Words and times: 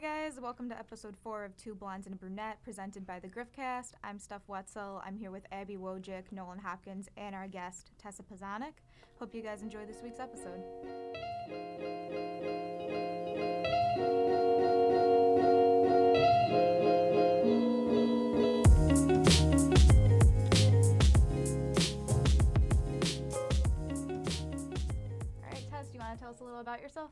Hi 0.00 0.26
guys, 0.26 0.38
welcome 0.40 0.68
to 0.68 0.78
episode 0.78 1.16
four 1.24 1.44
of 1.44 1.56
Two 1.56 1.74
Blondes 1.74 2.06
and 2.06 2.14
a 2.14 2.16
Brunette, 2.16 2.62
presented 2.62 3.04
by 3.04 3.18
the 3.18 3.26
Griffcast. 3.26 3.94
I'm 4.04 4.20
Steph 4.20 4.46
Wetzel. 4.46 5.02
I'm 5.04 5.16
here 5.16 5.32
with 5.32 5.42
Abby 5.50 5.76
Wojcik, 5.76 6.30
Nolan 6.30 6.60
Hopkins, 6.60 7.08
and 7.16 7.34
our 7.34 7.48
guest 7.48 7.90
Tessa 8.00 8.22
Pazanik. 8.22 8.74
Hope 9.18 9.34
you 9.34 9.42
guys 9.42 9.60
enjoy 9.60 9.86
this 9.86 10.00
week's 10.00 10.20
episode. 10.20 10.62
All 25.42 25.50
right, 25.50 25.66
do 25.82 25.92
you 25.92 25.98
want 25.98 26.16
to 26.16 26.20
tell 26.20 26.30
us 26.30 26.40
a 26.40 26.44
little 26.44 26.60
about 26.60 26.80
yourself? 26.80 27.10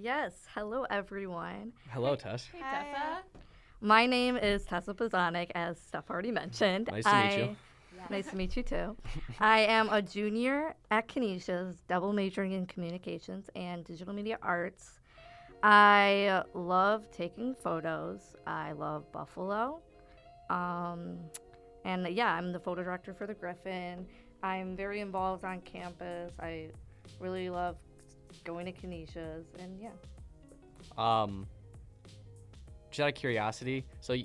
Yes. 0.00 0.32
Hello, 0.54 0.84
everyone. 0.90 1.72
Hello, 1.90 2.14
Tess. 2.16 2.46
Hey, 2.52 2.60
Hi. 2.62 2.84
Tessa. 2.92 3.22
My 3.80 4.04
name 4.04 4.36
is 4.36 4.64
Tessa 4.66 4.92
Pazanik, 4.92 5.50
as 5.54 5.80
Steph 5.80 6.10
already 6.10 6.30
mentioned. 6.30 6.90
Nice 6.92 7.04
to 7.04 7.14
meet 7.24 7.36
you. 7.38 7.44
I- 7.44 7.56
Nice 8.10 8.26
to 8.28 8.36
meet 8.36 8.54
you 8.56 8.62
too. 8.62 8.94
I 9.40 9.60
am 9.60 9.88
a 9.88 10.02
junior 10.02 10.74
at 10.90 11.08
Canisius, 11.08 11.76
double 11.88 12.12
majoring 12.12 12.52
in 12.52 12.66
communications 12.66 13.48
and 13.56 13.84
digital 13.84 14.12
media 14.12 14.38
arts. 14.42 15.00
I 15.62 16.42
love 16.52 17.10
taking 17.10 17.54
photos. 17.54 18.36
I 18.46 18.72
love 18.72 19.10
Buffalo. 19.12 19.80
Um, 20.50 21.18
and 21.86 22.06
yeah, 22.08 22.32
I'm 22.34 22.52
the 22.52 22.60
photo 22.60 22.84
director 22.84 23.14
for 23.14 23.26
the 23.26 23.34
Griffin. 23.34 24.06
I'm 24.42 24.76
very 24.76 25.00
involved 25.00 25.44
on 25.44 25.62
campus. 25.62 26.32
I 26.38 26.68
really 27.18 27.48
love 27.48 27.76
going 28.46 28.64
to 28.66 28.72
Canisius, 28.72 29.44
and 29.58 29.78
yeah. 29.80 29.90
Um, 30.96 31.46
just 32.90 33.00
out 33.00 33.08
of 33.08 33.14
curiosity, 33.14 33.84
so 34.00 34.14
y- 34.14 34.24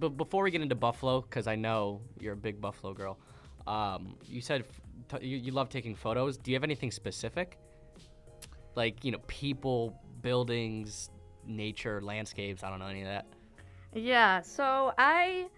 b- 0.00 0.08
before 0.08 0.42
we 0.42 0.50
get 0.50 0.62
into 0.62 0.74
Buffalo, 0.74 1.20
because 1.20 1.46
I 1.46 1.54
know 1.54 2.00
you're 2.18 2.32
a 2.32 2.36
big 2.36 2.60
Buffalo 2.60 2.92
girl, 2.94 3.18
um, 3.66 4.16
you 4.24 4.40
said 4.40 4.64
f- 5.10 5.20
t- 5.20 5.26
you, 5.26 5.36
you 5.36 5.52
love 5.52 5.68
taking 5.68 5.94
photos. 5.94 6.36
Do 6.36 6.50
you 6.50 6.56
have 6.56 6.64
anything 6.64 6.90
specific? 6.90 7.58
Like, 8.74 9.04
you 9.04 9.12
know, 9.12 9.20
people, 9.26 10.00
buildings, 10.22 11.10
nature, 11.46 12.00
landscapes, 12.00 12.64
I 12.64 12.70
don't 12.70 12.78
know 12.78 12.86
any 12.86 13.02
of 13.02 13.08
that. 13.08 13.26
Yeah, 13.94 14.40
so 14.40 14.94
I 14.96 15.48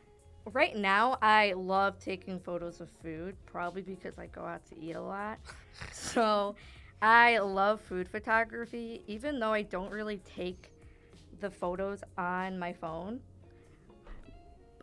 right 0.52 0.76
now 0.76 1.16
I 1.22 1.52
love 1.52 1.98
taking 1.98 2.38
photos 2.40 2.80
of 2.80 2.90
food, 3.02 3.36
probably 3.46 3.82
because 3.82 4.18
I 4.18 4.26
go 4.26 4.42
out 4.42 4.66
to 4.66 4.78
eat 4.78 4.96
a 4.96 5.00
lot. 5.00 5.38
so 5.92 6.56
I 7.04 7.36
love 7.36 7.82
food 7.82 8.08
photography, 8.08 9.02
even 9.06 9.38
though 9.38 9.52
I 9.52 9.60
don't 9.60 9.92
really 9.92 10.22
take 10.24 10.72
the 11.40 11.50
photos 11.50 12.02
on 12.16 12.58
my 12.58 12.72
phone, 12.72 13.20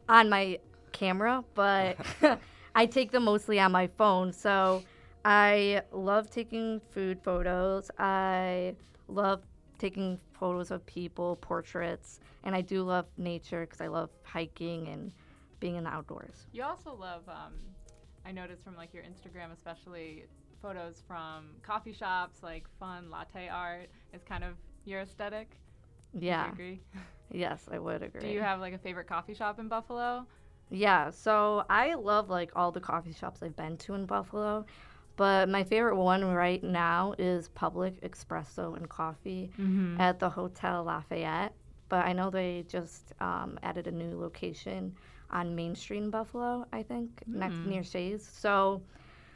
on 0.08 0.30
my 0.30 0.60
camera, 0.92 1.44
but 1.56 1.98
I 2.76 2.86
take 2.86 3.10
them 3.10 3.24
mostly 3.24 3.60
on 3.60 3.72
my 3.72 3.88
phone. 3.88 4.32
So 4.34 4.84
I 5.26 5.82
love 5.92 6.30
taking 6.30 6.80
food 6.92 7.20
photos. 7.24 7.90
I 7.98 8.76
love 9.08 9.42
taking 9.80 10.20
photos 10.34 10.70
of 10.70 10.86
people, 10.86 11.38
portraits, 11.38 12.20
and 12.44 12.54
I 12.54 12.62
do 12.62 12.84
love 12.84 13.08
nature 13.18 13.62
because 13.62 13.82
I 13.82 13.88
love 13.88 14.12
hiking 14.22 14.90
and 14.90 15.12
being 15.60 15.76
in 15.76 15.86
the 15.86 15.90
outdoors. 15.90 16.46
You 16.52 16.66
also 16.66 16.94
love, 16.94 17.28
um, 17.28 17.54
I 18.28 18.32
noticed 18.32 18.64
from 18.64 18.76
like 18.76 18.94
your 18.94 19.02
Instagram, 19.02 19.52
especially 19.52 20.26
photos 20.62 21.02
from 21.08 21.52
coffee 21.64 21.94
shops, 21.94 22.44
like 22.44 22.66
fun 22.80 23.10
latte 23.10 23.48
art 23.50 23.90
is 24.14 24.24
kind 24.24 24.44
of 24.44 24.56
your 24.86 25.02
aesthetic. 25.02 25.58
Yeah. 26.18 26.48
you 26.48 26.52
agree? 26.54 26.82
Yes, 27.34 27.70
I 27.72 27.80
would 27.80 28.04
agree. 28.04 28.20
Do 28.20 28.28
you 28.28 28.42
have 28.42 28.60
like 28.60 28.74
a 28.74 28.78
favorite 28.78 29.08
coffee 29.08 29.34
shop 29.34 29.58
in 29.58 29.70
Buffalo? 29.70 30.26
Yeah, 30.70 31.10
so 31.12 31.64
I 31.70 31.94
love 31.94 32.30
like 32.30 32.52
all 32.58 32.74
the 32.74 32.82
coffee 32.82 33.14
shops 33.14 33.42
I've 33.42 33.56
been 33.56 33.78
to 33.78 33.94
in 33.94 34.06
Buffalo, 34.06 34.66
but 35.16 35.48
my 35.48 35.64
favorite 35.64 35.96
one 35.96 36.26
right 36.26 36.62
now 36.62 37.14
is 37.18 37.48
Public 37.50 38.02
Espresso 38.02 38.76
and 38.76 38.90
Coffee 38.90 39.50
Mm-hmm. 39.58 40.02
at 40.02 40.20
the 40.20 40.30
Hotel 40.30 40.84
Lafayette. 40.84 41.54
But 41.88 42.06
I 42.06 42.12
know 42.14 42.30
they 42.30 42.66
just 42.68 43.14
um, 43.22 43.58
added 43.64 43.88
a 43.88 43.92
new 43.92 44.20
location 44.20 44.94
on 45.30 45.56
Main 45.56 45.74
Street 45.76 46.00
in 46.04 46.10
Buffalo, 46.10 46.66
I 46.74 46.84
think, 46.84 47.24
next 47.28 47.60
Mm. 47.60 47.66
near 47.68 47.84
Shea's. 47.84 48.26
So 48.28 48.82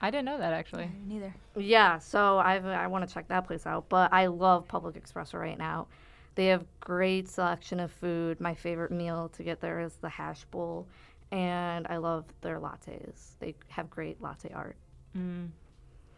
I 0.01 0.11
didn't 0.11 0.25
know 0.25 0.37
that 0.37 0.53
actually. 0.53 0.89
Neither. 1.07 1.33
yeah, 1.55 1.97
so 1.97 2.37
I've, 2.37 2.65
I 2.65 2.87
want 2.87 3.07
to 3.07 3.13
check 3.13 3.27
that 3.29 3.47
place 3.47 3.65
out. 3.65 3.89
But 3.89 4.13
I 4.13 4.27
love 4.27 4.67
Public 4.67 5.01
Espresso 5.01 5.39
right 5.39 5.57
now. 5.57 5.87
They 6.35 6.47
have 6.47 6.65
great 6.81 7.29
selection 7.29 7.79
of 7.79 7.91
food. 7.91 8.41
My 8.41 8.53
favorite 8.53 8.91
meal 8.91 9.29
to 9.29 9.43
get 9.43 9.61
there 9.61 9.79
is 9.79 9.95
the 9.95 10.09
hash 10.09 10.43
bowl, 10.45 10.87
and 11.31 11.87
I 11.89 11.97
love 11.97 12.25
their 12.41 12.59
lattes. 12.59 13.37
They 13.39 13.55
have 13.69 13.89
great 13.89 14.21
latte 14.21 14.51
art. 14.53 14.75
Mm. 15.17 15.49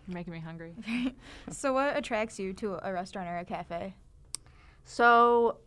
You're 0.07 0.13
making 0.15 0.33
me 0.33 0.39
hungry. 0.39 0.73
So, 1.51 1.73
what 1.73 1.95
attracts 1.95 2.39
you 2.39 2.53
to 2.53 2.79
a 2.85 2.91
restaurant 2.91 3.29
or 3.29 3.37
a 3.37 3.45
cafe? 3.45 3.93
So, 4.83 5.57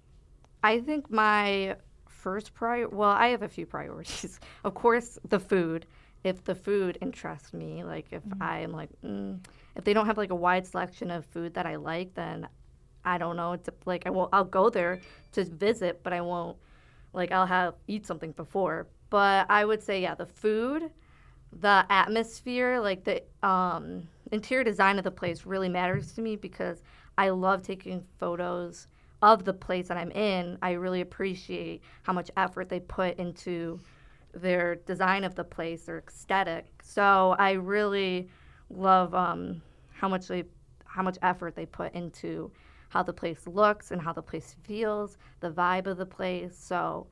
I 0.63 0.81
think 0.81 1.11
my 1.11 1.77
first 2.09 2.53
prior 2.53 2.89
well, 2.89 3.11
I 3.11 3.29
have 3.29 3.43
a 3.43 3.49
few 3.49 3.67
priorities. 3.67 4.41
of 4.65 4.75
course, 4.75 5.19
the 5.29 5.39
food. 5.39 5.87
If 6.23 6.45
the 6.45 6.55
food 6.55 6.99
interests 7.01 7.53
me, 7.53 7.83
like 7.83 8.07
if 8.11 8.23
I 8.41 8.61
am 8.61 8.73
like, 8.73 8.91
mm, 9.05 9.39
if 9.75 9.85
they 9.85 9.95
don't 9.95 10.07
have 10.07 10.19
like 10.19 10.31
a 10.31 10.35
wide 10.35 10.67
selection 10.67 11.11
of 11.11 11.25
food 11.25 11.55
that 11.55 11.67
I 11.67 11.77
like, 11.77 12.15
then 12.15 12.47
I 13.05 13.19
don't 13.19 13.37
know. 13.37 13.53
It's 13.53 13.69
like 13.87 14.07
I 14.07 14.11
will 14.11 14.29
I'll 14.33 14.45
go 14.45 14.71
there 14.71 15.01
to 15.33 15.45
visit, 15.45 16.03
but 16.03 16.13
I 16.13 16.21
won't 16.21 16.57
like 17.13 17.33
I'll 17.33 17.47
have 17.47 17.75
eat 17.87 18.07
something 18.07 18.33
before. 18.33 18.87
But 19.09 19.47
I 19.51 19.65
would 19.65 19.83
say 19.83 20.03
yeah, 20.03 20.15
the 20.15 20.27
food, 20.27 20.91
the 21.53 21.85
atmosphere, 21.89 22.81
like 22.81 23.05
the 23.05 23.23
um, 23.47 24.07
interior 24.31 24.65
design 24.65 24.99
of 24.99 25.05
the 25.05 25.11
place 25.11 25.47
really 25.47 25.69
matters 25.69 26.13
to 26.13 26.21
me 26.21 26.37
because 26.37 26.83
I 27.19 27.31
love 27.31 27.63
taking 27.63 28.05
photos 28.19 28.87
of 29.23 29.45
the 29.45 29.53
place 29.53 29.89
that 29.89 29.97
I'm 29.97 30.11
in. 30.13 30.59
I 30.63 30.73
really 30.73 31.01
appreciate 31.01 31.83
how 32.03 32.13
much 32.13 32.31
effort 32.37 32.69
they 32.69 32.81
put 32.81 33.19
into 33.19 33.81
their 34.33 34.77
design 34.77 35.25
of 35.25 35.35
the 35.35 35.45
place, 35.45 35.85
their 35.85 35.99
aesthetic. 36.07 36.67
So 36.83 37.35
I 37.39 37.53
really 37.53 38.29
love 38.69 39.15
um, 39.15 39.63
how 39.93 40.09
much 40.09 40.29
they 40.29 40.45
how 40.85 41.03
much 41.03 41.19
effort 41.23 41.55
they 41.55 41.67
put 41.67 41.93
into 41.95 42.51
how 42.89 43.03
the 43.05 43.13
place 43.13 43.47
looks 43.47 43.93
and 43.93 44.03
how 44.03 44.13
the 44.13 44.23
place 44.23 44.57
feels, 44.65 45.17
the 45.39 45.51
vibe 45.51 45.87
of 45.87 45.97
the 45.99 46.07
place. 46.07 46.57
So 46.59 47.07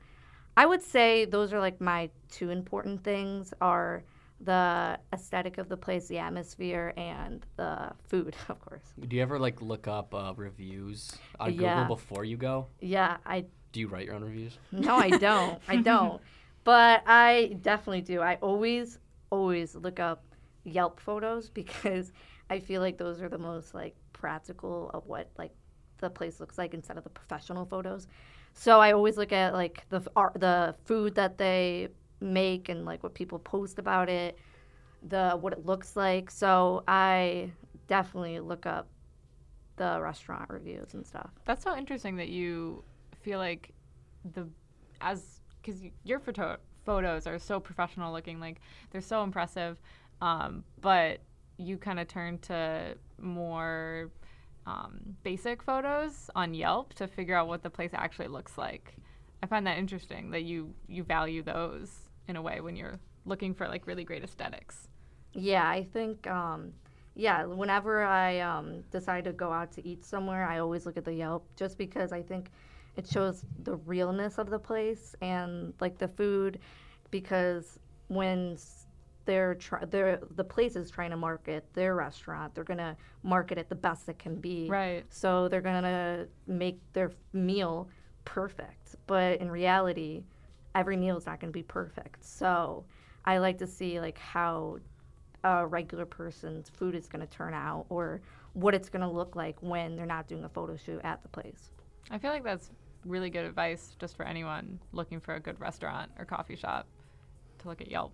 I 0.57 0.65
would 0.65 0.81
say 0.81 1.23
those 1.23 1.53
are 1.53 1.59
like 1.61 1.79
my 1.79 2.09
two 2.29 2.49
important 2.49 3.01
things 3.03 3.53
are 3.61 4.03
the 4.41 4.99
aesthetic 5.13 5.57
of 5.57 5.69
the 5.69 5.77
place, 5.77 6.07
the 6.07 6.17
atmosphere, 6.17 6.93
and 6.97 7.45
the 7.55 7.91
food, 8.07 8.35
of 8.49 8.59
course. 8.59 8.93
Do 9.07 9.15
you 9.15 9.21
ever 9.21 9.39
like 9.39 9.61
look 9.61 9.87
up 9.87 10.13
uh, 10.13 10.33
reviews 10.35 11.13
on 11.39 11.53
Yeah. 11.53 11.75
Google 11.75 11.95
before 11.95 12.25
you 12.25 12.35
go? 12.37 12.67
Yeah, 12.81 13.17
I 13.25 13.45
Do 13.71 13.79
you 13.79 13.87
write 13.87 14.05
your 14.05 14.15
own 14.15 14.23
reviews? 14.23 14.57
no, 14.73 14.95
I 14.97 15.09
don't. 15.11 15.61
I 15.67 15.77
don't. 15.77 16.21
But 16.63 17.03
I 17.05 17.57
definitely 17.61 18.01
do. 18.01 18.21
I 18.21 18.35
always, 18.35 18.99
always 19.29 19.75
look 19.75 19.99
up 19.99 20.23
Yelp 20.63 20.99
photos 20.99 21.49
because 21.61 22.11
I 22.49 22.59
feel 22.59 22.81
like 22.81 22.97
those 22.97 23.21
are 23.21 23.29
the 23.29 23.37
most 23.37 23.73
like 23.73 23.95
practical 24.13 24.91
of 24.93 25.05
what 25.07 25.29
like 25.37 25.51
the 25.99 26.09
place 26.09 26.39
looks 26.39 26.57
like 26.57 26.73
instead 26.73 26.97
of 26.97 27.03
the 27.03 27.09
professional 27.09 27.65
photos. 27.65 28.07
So 28.53 28.79
I 28.79 28.91
always 28.91 29.17
look 29.17 29.31
at 29.31 29.53
like 29.53 29.85
the 29.89 30.01
art, 30.15 30.39
the 30.39 30.75
food 30.85 31.15
that 31.15 31.37
they 31.37 31.89
make 32.19 32.69
and 32.69 32.85
like 32.85 33.03
what 33.03 33.13
people 33.13 33.39
post 33.39 33.79
about 33.79 34.09
it, 34.09 34.37
the 35.07 35.31
what 35.31 35.53
it 35.53 35.65
looks 35.65 35.95
like. 35.95 36.31
So 36.31 36.83
I 36.87 37.51
definitely 37.87 38.39
look 38.39 38.65
up 38.65 38.87
the 39.77 39.99
restaurant 40.01 40.49
reviews 40.49 40.93
and 40.93 41.05
stuff. 41.05 41.29
That's 41.45 41.63
so 41.63 41.75
interesting 41.77 42.17
that 42.17 42.29
you 42.29 42.83
feel 43.21 43.39
like 43.39 43.71
the 44.33 44.47
as 45.01 45.38
because 45.61 45.81
your 46.03 46.19
photo 46.19 46.57
photos 46.85 47.27
are 47.27 47.37
so 47.37 47.59
professional 47.59 48.11
looking, 48.11 48.39
like 48.39 48.61
they're 48.91 49.01
so 49.01 49.23
impressive, 49.23 49.77
um, 50.21 50.63
but 50.81 51.19
you 51.57 51.77
kind 51.77 51.99
of 51.99 52.07
turn 52.07 52.39
to 52.39 52.95
more 53.19 54.09
um, 54.65 54.99
basic 55.23 55.61
photos 55.61 56.29
on 56.35 56.53
Yelp 56.53 56.93
to 56.95 57.07
figure 57.07 57.35
out 57.35 57.47
what 57.47 57.63
the 57.63 57.69
place 57.69 57.91
actually 57.93 58.27
looks 58.27 58.57
like. 58.57 58.95
I 59.43 59.47
find 59.47 59.65
that 59.67 59.77
interesting 59.77 60.31
that 60.31 60.43
you 60.43 60.73
you 60.87 61.03
value 61.03 61.43
those 61.43 61.89
in 62.27 62.35
a 62.35 62.41
way 62.41 62.61
when 62.61 62.75
you're 62.75 62.99
looking 63.25 63.53
for 63.53 63.67
like 63.67 63.87
really 63.87 64.03
great 64.03 64.23
aesthetics. 64.23 64.87
Yeah, 65.33 65.67
I 65.67 65.83
think, 65.83 66.25
um, 66.27 66.73
yeah, 67.15 67.45
whenever 67.45 68.03
I 68.03 68.39
um, 68.39 68.83
decide 68.91 69.25
to 69.25 69.33
go 69.33 69.51
out 69.51 69.71
to 69.73 69.87
eat 69.87 70.05
somewhere, 70.05 70.45
I 70.45 70.59
always 70.59 70.85
look 70.85 70.97
at 70.97 71.05
the 71.05 71.13
Yelp 71.13 71.45
just 71.55 71.77
because 71.77 72.11
I 72.11 72.21
think 72.21 72.49
it 72.99 73.07
shows 73.07 73.45
the 73.63 73.75
realness 73.77 74.37
of 74.37 74.49
the 74.49 74.59
place 74.59 75.15
and 75.21 75.73
like 75.79 75.97
the 75.97 76.07
food 76.07 76.59
because 77.11 77.79
when 78.09 78.57
they're, 79.23 79.55
try- 79.55 79.85
they're 79.85 80.19
the 80.35 80.43
place 80.43 80.75
is 80.75 80.91
trying 80.91 81.11
to 81.11 81.17
market 81.17 81.65
their 81.73 81.95
restaurant, 81.95 82.53
they're 82.53 82.65
going 82.65 82.77
to 82.77 82.97
market 83.23 83.57
it 83.57 83.69
the 83.69 83.75
best 83.75 84.09
it 84.09 84.19
can 84.19 84.35
be. 84.35 84.67
Right. 84.69 85.05
So 85.09 85.47
they're 85.47 85.61
going 85.61 85.83
to 85.83 86.27
make 86.45 86.79
their 86.91 87.11
meal 87.31 87.89
perfect. 88.25 88.97
But 89.07 89.39
in 89.39 89.49
reality, 89.49 90.23
every 90.75 90.97
meal 90.97 91.17
is 91.17 91.25
not 91.25 91.39
going 91.39 91.53
to 91.53 91.57
be 91.57 91.63
perfect. 91.63 92.25
So 92.25 92.83
I 93.23 93.37
like 93.37 93.57
to 93.59 93.67
see 93.67 94.01
like 94.01 94.17
how 94.17 94.79
a 95.45 95.65
regular 95.65 96.05
person's 96.05 96.67
food 96.69 96.95
is 96.95 97.07
going 97.07 97.25
to 97.25 97.31
turn 97.31 97.53
out 97.53 97.85
or 97.87 98.19
what 98.53 98.73
it's 98.75 98.89
going 98.89 99.03
to 99.03 99.09
look 99.09 99.37
like 99.37 99.55
when 99.61 99.95
they're 99.95 100.05
not 100.05 100.27
doing 100.27 100.43
a 100.43 100.49
photo 100.49 100.75
shoot 100.75 100.99
at 101.05 101.21
the 101.23 101.29
place. 101.29 101.71
I 102.11 102.17
feel 102.17 102.31
like 102.31 102.43
that's 102.43 102.71
really 103.05 103.29
good 103.29 103.45
advice 103.45 103.95
just 103.99 104.15
for 104.17 104.25
anyone 104.25 104.79
looking 104.91 105.19
for 105.19 105.35
a 105.35 105.39
good 105.39 105.59
restaurant 105.59 106.11
or 106.17 106.25
coffee 106.25 106.55
shop 106.55 106.87
to 107.59 107.67
look 107.67 107.81
at 107.81 107.89
Yelp. 107.89 108.11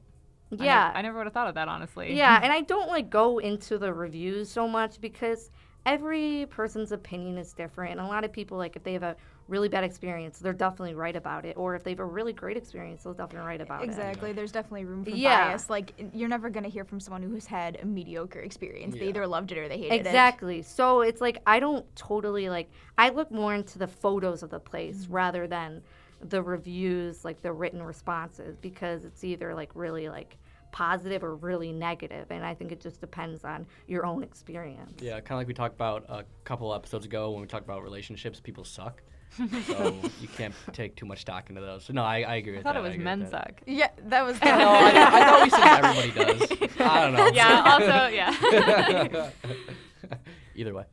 I 0.51 0.55
nev- 0.55 0.65
Yeah. 0.65 0.91
I 0.93 1.01
never 1.01 1.17
would 1.17 1.27
have 1.27 1.33
thought 1.33 1.47
of 1.47 1.55
that 1.55 1.67
honestly. 1.67 2.15
Yeah, 2.15 2.39
and 2.43 2.51
I 2.53 2.61
don't 2.61 2.87
like 2.87 3.09
go 3.09 3.39
into 3.39 3.77
the 3.77 3.93
reviews 3.93 4.49
so 4.49 4.67
much 4.67 5.01
because 5.01 5.49
every 5.85 6.47
person's 6.49 6.91
opinion 6.91 7.37
is 7.37 7.53
different. 7.53 7.91
And 7.91 8.01
a 8.01 8.05
lot 8.05 8.23
of 8.23 8.31
people, 8.31 8.57
like, 8.57 8.75
if 8.75 8.83
they 8.83 8.93
have 8.93 9.03
a 9.03 9.15
really 9.47 9.69
bad 9.69 9.83
experience, 9.83 10.39
they're 10.39 10.53
definitely 10.53 10.95
right 10.95 11.15
about 11.15 11.45
it. 11.45 11.55
Or 11.55 11.75
if 11.75 11.83
they 11.83 11.91
have 11.91 11.99
a 11.99 12.05
really 12.05 12.33
great 12.33 12.57
experience, 12.57 13.03
they'll 13.03 13.13
definitely 13.13 13.47
write 13.47 13.61
about 13.61 13.83
it. 13.83 13.85
Exactly. 13.85 14.31
There's 14.31 14.51
definitely 14.51 14.85
room 14.85 15.03
for 15.03 15.11
Yeah. 15.11 15.49
bias. 15.49 15.69
Like 15.69 15.93
you're 16.13 16.29
never 16.29 16.49
gonna 16.49 16.67
hear 16.67 16.83
from 16.83 16.99
someone 16.99 17.21
who's 17.21 17.45
had 17.45 17.77
a 17.81 17.85
mediocre 17.85 18.39
experience. 18.39 18.95
They 18.95 19.09
either 19.09 19.27
loved 19.27 19.51
it 19.51 19.59
or 19.59 19.67
they 19.67 19.77
hated 19.77 19.93
it. 19.93 19.99
Exactly. 20.07 20.63
So 20.63 21.01
it's 21.01 21.21
like 21.21 21.41
I 21.45 21.59
don't 21.59 21.85
totally 21.95 22.49
like 22.49 22.71
I 22.97 23.09
look 23.09 23.29
more 23.29 23.53
into 23.53 23.77
the 23.77 23.87
photos 23.87 24.41
of 24.41 24.49
the 24.49 24.59
place 24.59 25.03
mm-hmm. 25.03 25.13
rather 25.13 25.47
than 25.47 25.83
the 26.21 26.41
reviews, 26.41 27.23
like 27.23 27.41
the 27.43 27.53
written 27.53 27.83
responses, 27.83 28.57
because 28.57 29.05
it's 29.05 29.23
either 29.23 29.53
like 29.53 29.69
really 29.75 30.09
like 30.09 30.37
positive 30.75 31.23
or 31.23 31.35
really 31.37 31.71
negative, 31.71 32.29
and 32.31 32.45
I 32.45 32.53
think 32.53 32.73
it 32.73 32.81
just 32.81 32.99
depends 32.99 33.45
on 33.45 33.65
your 33.87 34.05
own 34.05 34.23
experience. 34.23 35.01
Yeah, 35.01 35.21
kind 35.21 35.31
of 35.31 35.37
like 35.37 35.47
we 35.47 35.53
talked 35.53 35.73
about 35.73 36.03
a 36.09 36.25
couple 36.43 36.75
episodes 36.75 37.05
ago 37.05 37.31
when 37.31 37.39
we 37.39 37.47
talked 37.47 37.63
about 37.63 37.81
relationships. 37.81 38.41
People 38.41 38.65
suck, 38.65 39.01
so 39.67 39.95
you 40.19 40.27
can't 40.27 40.53
take 40.73 40.97
too 40.97 41.05
much 41.05 41.21
stock 41.21 41.49
into 41.49 41.61
those. 41.61 41.85
So 41.85 41.93
no, 41.93 42.03
I, 42.03 42.23
I 42.23 42.35
agree 42.35 42.51
I 42.51 42.55
with 42.57 42.65
thought 42.65 42.73
that. 42.73 42.83
it 42.83 42.89
was 42.89 42.97
men 42.97 43.25
suck. 43.29 43.61
Yeah, 43.65 43.87
that 44.07 44.25
was. 44.25 44.37
No, 44.43 44.51
I, 44.51 44.89
I 44.89 45.25
thought 45.25 45.43
we 45.43 45.49
said 45.49 45.85
everybody 45.85 46.39
does. 46.69 46.81
I 46.81 47.01
don't 47.01 47.13
know. 47.13 47.27
Yeah, 47.33 47.63
also, 47.65 48.07
yeah. 48.13 48.33
Either 50.55 50.73
way. 50.73 50.83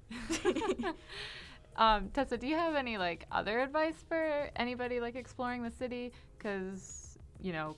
Um, 1.74 2.10
Tessa, 2.10 2.36
do 2.36 2.46
you 2.46 2.54
have 2.54 2.76
any 2.76 2.98
like 2.98 3.26
other 3.32 3.58
advice 3.58 4.04
for 4.08 4.48
anybody 4.54 5.00
like 5.00 5.16
exploring 5.16 5.64
the 5.64 5.70
city? 5.72 6.12
Because 6.38 7.18
you 7.40 7.52
know 7.52 7.74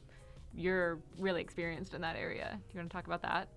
you're 0.57 0.99
really 1.19 1.41
experienced 1.41 1.95
in 1.95 2.01
that 2.03 2.17
area. 2.17 2.51
Do 2.53 2.75
you 2.75 2.81
want 2.81 2.91
to 2.91 2.97
talk 2.97 3.07
about 3.07 3.23
that? 3.23 3.49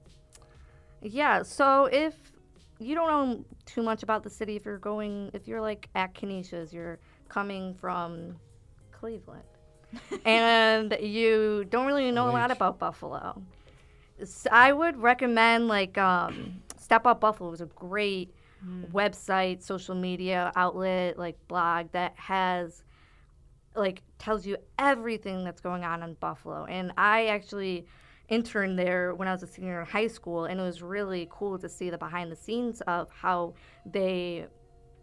Yeah, 1.01 1.43
so 1.43 1.85
if 1.85 2.15
you 2.79 2.95
don't 2.95 3.07
know 3.07 3.45
too 3.65 3.83
much 3.83 4.03
about 4.03 4.23
the 4.23 4.29
city, 4.29 4.55
if 4.55 4.65
you're 4.65 4.77
going, 4.77 5.29
if 5.33 5.47
you're 5.47 5.61
like 5.61 5.89
at 5.95 6.13
Canisius, 6.13 6.73
you're 6.73 6.99
coming 7.29 7.73
from 7.75 8.35
Cleveland, 8.91 9.43
and 10.25 10.97
you 10.99 11.65
don't 11.69 11.85
really 11.85 12.11
know 12.11 12.29
a 12.29 12.31
lot 12.31 12.51
about 12.51 12.79
Buffalo, 12.79 13.41
I 14.51 14.73
would 14.73 14.97
recommend 14.97 15.67
like 15.67 15.97
um, 15.97 16.61
Step 16.77 17.05
Out 17.05 17.21
Buffalo 17.21 17.51
is 17.51 17.61
a 17.61 17.67
great 17.67 18.33
website, 18.91 19.61
social 19.61 19.95
media 19.95 20.51
outlet, 20.55 21.17
like 21.17 21.37
blog 21.47 21.91
that 21.91 22.13
has 22.15 22.83
like 23.75 24.01
tells 24.17 24.45
you 24.45 24.57
everything 24.79 25.43
that's 25.43 25.61
going 25.61 25.83
on 25.83 26.03
in 26.03 26.15
Buffalo. 26.15 26.65
And 26.65 26.91
I 26.97 27.27
actually 27.27 27.85
interned 28.29 28.77
there 28.77 29.15
when 29.15 29.27
I 29.27 29.31
was 29.31 29.43
a 29.43 29.47
senior 29.47 29.81
in 29.81 29.85
high 29.85 30.07
school, 30.07 30.45
and 30.45 30.59
it 30.59 30.63
was 30.63 30.81
really 30.81 31.27
cool 31.31 31.57
to 31.59 31.69
see 31.69 31.89
the 31.89 31.97
behind 31.97 32.31
the 32.31 32.35
scenes 32.35 32.81
of 32.81 33.09
how 33.11 33.53
they 33.85 34.47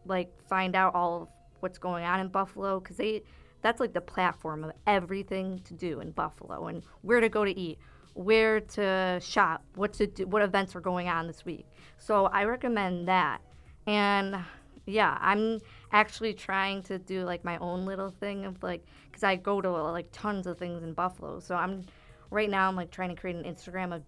like 0.07 0.31
find 0.49 0.77
out 0.77 0.95
all 0.95 1.23
of 1.23 1.29
what's 1.61 1.79
going 1.79 2.05
on 2.05 2.21
in 2.21 2.29
Buffalo 2.29 2.79
because 2.79 2.97
they 2.97 3.23
that's 3.63 3.81
like 3.81 3.95
the 3.95 4.01
platform 4.01 4.63
of 4.65 4.73
everything 4.87 5.59
to 5.61 5.73
do 5.73 6.01
in 6.01 6.11
Buffalo 6.11 6.67
and 6.67 6.83
where 7.01 7.21
to 7.21 7.31
go 7.31 7.47
to 7.47 7.59
eat, 7.59 7.79
where 8.13 8.61
to 8.61 9.19
shop, 9.23 9.65
what 9.75 9.95
to 9.95 10.07
do, 10.07 10.27
what 10.27 10.43
events 10.43 10.77
are 10.77 10.81
going 10.81 11.09
on 11.09 11.27
this 11.27 11.47
week. 11.47 11.67
So 11.97 12.27
I 12.27 12.45
recommend 12.45 13.09
that. 13.09 13.41
And 13.87 14.37
yeah, 14.85 15.17
I'm 15.19 15.61
actually 15.95 16.35
trying 16.35 16.83
to 16.83 16.99
do 16.99 17.23
like 17.25 17.45
my 17.45 17.57
own 17.59 17.87
little 17.87 18.11
thing 18.11 18.45
of 18.45 18.61
like 18.63 18.85
because 19.07 19.23
I 19.23 19.37
go 19.37 19.61
to 19.61 19.71
like 19.71 20.09
tons 20.13 20.47
of 20.47 20.59
things 20.59 20.83
in 20.83 20.93
Buffalo. 20.93 21.39
So 21.39 21.55
I'm 21.55 21.87
right 22.31 22.51
now 22.51 22.69
I'm 22.69 22.77
like 22.77 22.91
trying 22.91 23.11
to 23.11 23.15
create 23.15 23.37
an 23.37 23.45
Instagram 23.45 23.95
of 23.95 24.03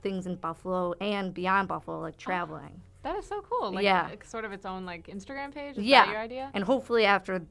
things 0.00 0.26
in 0.26 0.36
Buffalo 0.36 0.94
and 1.00 1.34
beyond 1.34 1.66
Buffalo, 1.68 2.00
like 2.00 2.14
oh, 2.16 2.20
traveling. 2.20 2.80
That 3.02 3.16
is 3.16 3.26
so 3.26 3.40
cool. 3.42 3.72
Like, 3.72 3.84
Yeah. 3.84 4.08
it's 4.10 4.30
sort 4.30 4.44
of 4.44 4.52
its 4.52 4.64
own 4.64 4.86
like 4.86 5.08
Instagram 5.08 5.52
page. 5.52 5.76
Is 5.76 5.84
Yeah. 5.84 6.06
that 6.06 6.12
your 6.12 6.20
idea? 6.20 6.50
And 6.54 6.62
hopefully 6.62 7.04
after 7.04 7.42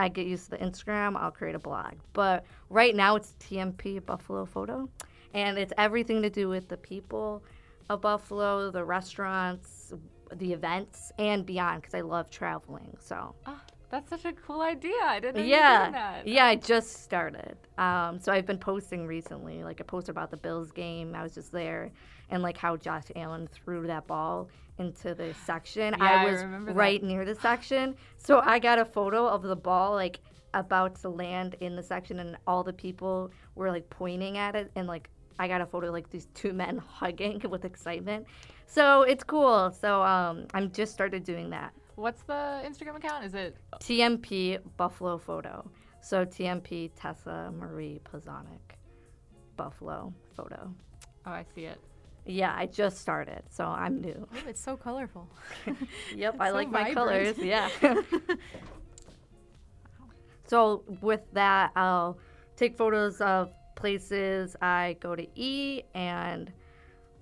I 0.00 0.08
get 0.08 0.26
used 0.26 0.44
to 0.46 0.50
the 0.52 0.58
Instagram, 0.58 1.16
I'll 1.16 1.30
create 1.30 1.54
a 1.54 1.60
blog. 1.60 1.94
But 2.12 2.44
right 2.70 2.94
now 2.94 3.14
it's 3.14 3.34
TMP 3.38 4.04
Buffalo 4.04 4.44
Photo. 4.44 4.88
And 5.32 5.56
it's 5.58 5.72
everything 5.78 6.22
to 6.22 6.30
do 6.30 6.48
with 6.48 6.68
the 6.68 6.76
people 6.76 7.44
of 7.88 8.00
Buffalo, 8.00 8.70
the 8.70 8.84
restaurants, 8.84 9.92
the 10.38 10.52
events, 10.52 11.12
and 11.18 11.44
beyond 11.46 11.82
because 11.82 11.94
I 11.94 12.00
love 12.02 12.30
traveling. 12.30 12.96
So 13.00 13.34
Oh, 13.46 13.60
that's 13.90 14.08
such 14.10 14.24
a 14.24 14.32
cool 14.32 14.62
idea. 14.62 14.92
I 15.04 15.20
didn't 15.20 15.36
know 15.36 15.42
you 15.42 15.50
were 15.50 15.56
yeah, 15.56 15.90
that. 15.90 16.26
yeah, 16.26 16.46
I 16.46 16.56
just 16.56 17.02
started. 17.04 17.56
Um, 17.78 18.18
so 18.20 18.32
I've 18.32 18.46
been 18.46 18.58
posting 18.58 19.06
recently. 19.06 19.62
Like 19.64 19.80
I 19.80 19.84
posted 19.84 20.10
about 20.10 20.30
the 20.30 20.36
Bills 20.36 20.72
game. 20.72 21.14
I 21.14 21.22
was 21.22 21.34
just 21.34 21.52
there, 21.52 21.90
and 22.30 22.42
like 22.42 22.56
how 22.56 22.76
Josh 22.76 23.04
Allen 23.16 23.48
threw 23.52 23.86
that 23.86 24.06
ball 24.06 24.48
into 24.78 25.14
the 25.14 25.34
section. 25.44 25.94
Yeah, 25.98 26.04
I 26.04 26.22
I 26.22 26.30
was 26.30 26.40
that. 26.40 26.74
right 26.74 27.02
near 27.02 27.24
the 27.24 27.34
section, 27.34 27.94
so 28.16 28.40
I 28.44 28.58
got 28.58 28.78
a 28.78 28.84
photo 28.84 29.26
of 29.26 29.42
the 29.42 29.56
ball 29.56 29.92
like 29.92 30.20
about 30.54 30.94
to 31.00 31.08
land 31.08 31.56
in 31.60 31.76
the 31.76 31.82
section, 31.82 32.18
and 32.20 32.36
all 32.46 32.62
the 32.62 32.72
people 32.72 33.30
were 33.54 33.70
like 33.70 33.88
pointing 33.90 34.38
at 34.38 34.54
it, 34.56 34.70
and 34.76 34.86
like 34.86 35.08
I 35.38 35.48
got 35.48 35.60
a 35.60 35.66
photo 35.66 35.88
of, 35.88 35.92
like 35.92 36.10
these 36.10 36.26
two 36.34 36.52
men 36.52 36.78
hugging 36.86 37.42
with 37.50 37.64
excitement. 37.64 38.26
So 38.72 39.02
it's 39.02 39.22
cool. 39.22 39.70
So 39.78 40.02
um, 40.02 40.46
I'm 40.54 40.72
just 40.72 40.94
started 40.94 41.24
doing 41.24 41.50
that. 41.50 41.74
What's 41.96 42.22
the 42.22 42.62
Instagram 42.64 42.96
account? 42.96 43.22
Is 43.22 43.34
it 43.34 43.54
TMP 43.80 44.58
Buffalo 44.78 45.18
Photo. 45.18 45.70
So 46.00 46.24
TMP 46.24 46.90
Tessa 46.96 47.52
Marie 47.54 48.00
Plazonic 48.10 48.78
Buffalo 49.58 50.14
Photo. 50.34 50.74
Oh, 51.26 51.30
I 51.30 51.44
see 51.54 51.66
it. 51.66 51.78
Yeah, 52.24 52.54
I 52.56 52.64
just 52.64 52.98
started, 52.98 53.42
so 53.50 53.66
I'm 53.66 54.00
new. 54.00 54.26
Ooh, 54.32 54.48
it's 54.48 54.60
so 54.60 54.76
colorful. 54.76 55.28
Yep, 56.16 56.36
I 56.40 56.48
so 56.48 56.54
like 56.54 56.70
my 56.70 56.94
vibrant. 56.94 56.96
colors. 56.96 57.38
Yeah. 57.38 57.68
so 60.46 60.82
with 61.02 61.20
that, 61.34 61.72
I'll 61.76 62.16
take 62.56 62.78
photos 62.78 63.20
of 63.20 63.52
places 63.74 64.56
I 64.62 64.96
go 65.00 65.14
to 65.14 65.26
eat 65.34 65.84
and 65.94 66.50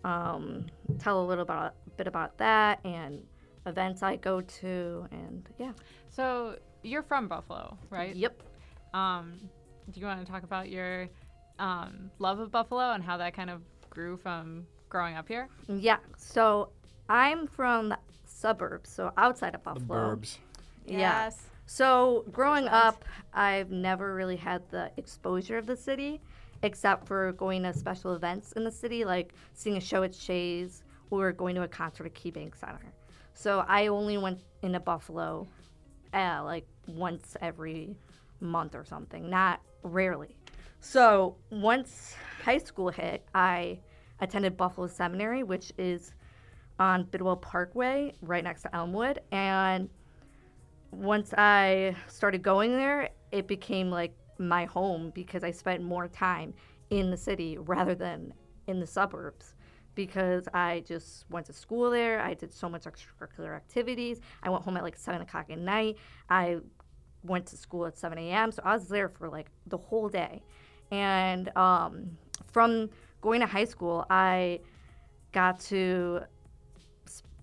um, 0.05 0.67
tell 0.99 1.23
a 1.23 1.27
little 1.27 1.43
about, 1.43 1.75
bit 1.97 2.07
about 2.07 2.39
that 2.39 2.81
and 2.85 3.23
events 3.67 4.03
I 4.03 4.17
go 4.17 4.41
to, 4.41 5.07
and 5.11 5.49
yeah. 5.59 5.73
So 6.09 6.57
you're 6.83 7.03
from 7.03 7.29
Buffalo, 7.29 7.77
right? 7.91 8.15
Yep. 8.17 8.43
Um, 8.95 9.39
do 9.91 10.01
you 10.01 10.07
want 10.07 10.25
to 10.25 10.31
talk 10.31 10.43
about 10.43 10.69
your 10.69 11.09
um, 11.59 12.11
love 12.19 12.39
of 12.39 12.51
Buffalo 12.51 12.93
and 12.93 13.05
how 13.05 13.17
that 13.19 13.35
kind 13.35 13.51
of 13.51 13.61
grew 13.91 14.17
from 14.17 14.67
growing 14.89 15.17
up 15.17 15.29
here? 15.29 15.49
Yeah. 15.69 15.99
So 16.17 16.71
I'm 17.09 17.47
from 17.47 17.91
the 17.91 17.99
suburbs, 18.27 18.91
so 18.91 19.13
outside 19.17 19.55
of 19.55 19.63
The 19.63 19.81
Buffalo. 19.81 20.17
burbs. 20.17 20.39
Yeah. 20.87 20.99
Yes. 20.99 21.47
So 21.67 22.25
growing 22.33 22.67
up, 22.67 23.05
I've 23.33 23.71
never 23.71 24.15
really 24.15 24.37
had 24.37 24.63
the 24.71 24.91
exposure 24.97 25.57
of 25.59 25.67
the 25.67 25.77
city, 25.77 26.21
except 26.63 27.07
for 27.07 27.33
going 27.33 27.63
to 27.63 27.73
special 27.73 28.15
events 28.15 28.53
in 28.53 28.65
the 28.65 28.71
city, 28.71 29.05
like 29.05 29.35
seeing 29.55 29.77
a 29.77 29.81
show 29.81 30.03
at 30.03 30.15
Shea's 30.15 30.83
or 31.11 31.33
going 31.33 31.55
to 31.57 31.63
a 31.63 31.69
concert 31.69 32.07
at 32.07 32.15
KeyBank 32.15 32.55
Center. 32.55 32.93
So 33.35 33.65
I 33.67 33.87
only 33.87 34.19
went 34.19 34.41
into 34.63 34.81
Buffalo, 34.81 35.47
uh, 36.13 36.43
like 36.45 36.67
once 36.87 37.37
every 37.41 37.97
month 38.41 38.75
or 38.75 38.85
something, 38.85 39.31
not 39.31 39.61
rarely. 39.83 40.37
So 40.81 41.37
once 41.51 42.15
high 42.45 42.59
school 42.59 42.91
hit, 42.91 43.25
I 43.35 43.79
attended 44.21 44.57
Buffalo 44.57 44.87
Seminary, 44.87 45.43
which 45.43 45.73
is 45.79 46.13
on 46.79 47.05
Bidwell 47.05 47.37
Parkway, 47.37 48.15
right 48.23 48.43
next 48.43 48.63
to 48.63 48.75
Elmwood, 48.75 49.21
and 49.33 49.89
once 50.93 51.33
I 51.37 51.95
started 52.09 52.43
going 52.43 52.73
there, 52.73 53.11
it 53.31 53.47
became 53.47 53.91
like 53.91 54.13
my 54.41 54.65
home 54.65 55.13
because 55.15 55.45
I 55.45 55.51
spent 55.51 55.83
more 55.83 56.09
time 56.09 56.55
in 56.91 57.11
the 57.11 57.17
city 57.17 57.59
rather 57.59 57.95
than 57.95 58.35
in 58.67 58.81
the 58.81 58.87
suburbs 58.87 59.55
because 59.95 60.49
I 60.55 60.83
just 60.87 61.25
went 61.31 61.47
to 61.47 61.53
school 61.53 61.91
there. 61.91 62.21
I 62.21 62.35
did 62.35 62.53
so 62.53 62.69
much 62.69 62.85
extracurricular 62.85 63.55
activities. 63.55 64.21
I 64.43 64.51
went 64.51 64.65
home 64.65 64.77
at 64.77 64.83
like 64.83 64.97
7 64.97 65.21
o'clock 65.21 65.51
at 65.51 65.59
night. 65.59 65.97
I 66.29 66.59
went 67.23 67.47
to 67.47 67.57
school 67.57 67.87
at 67.87 67.99
7 67.99 68.17
a.m. 68.19 68.53
So 68.53 68.63
I 68.65 68.75
was 68.75 68.89
there 68.89 69.09
for 69.09 69.29
like 69.29 69.51
the 69.67 69.77
whole 69.77 70.09
day. 70.09 70.43
And 70.91 71.55
um, 71.57 72.17
from 72.53 72.91
going 73.21 73.41
to 73.41 73.47
high 73.47 73.65
school, 73.65 74.07
I 74.11 74.61
got 75.33 75.61
to 75.61 76.23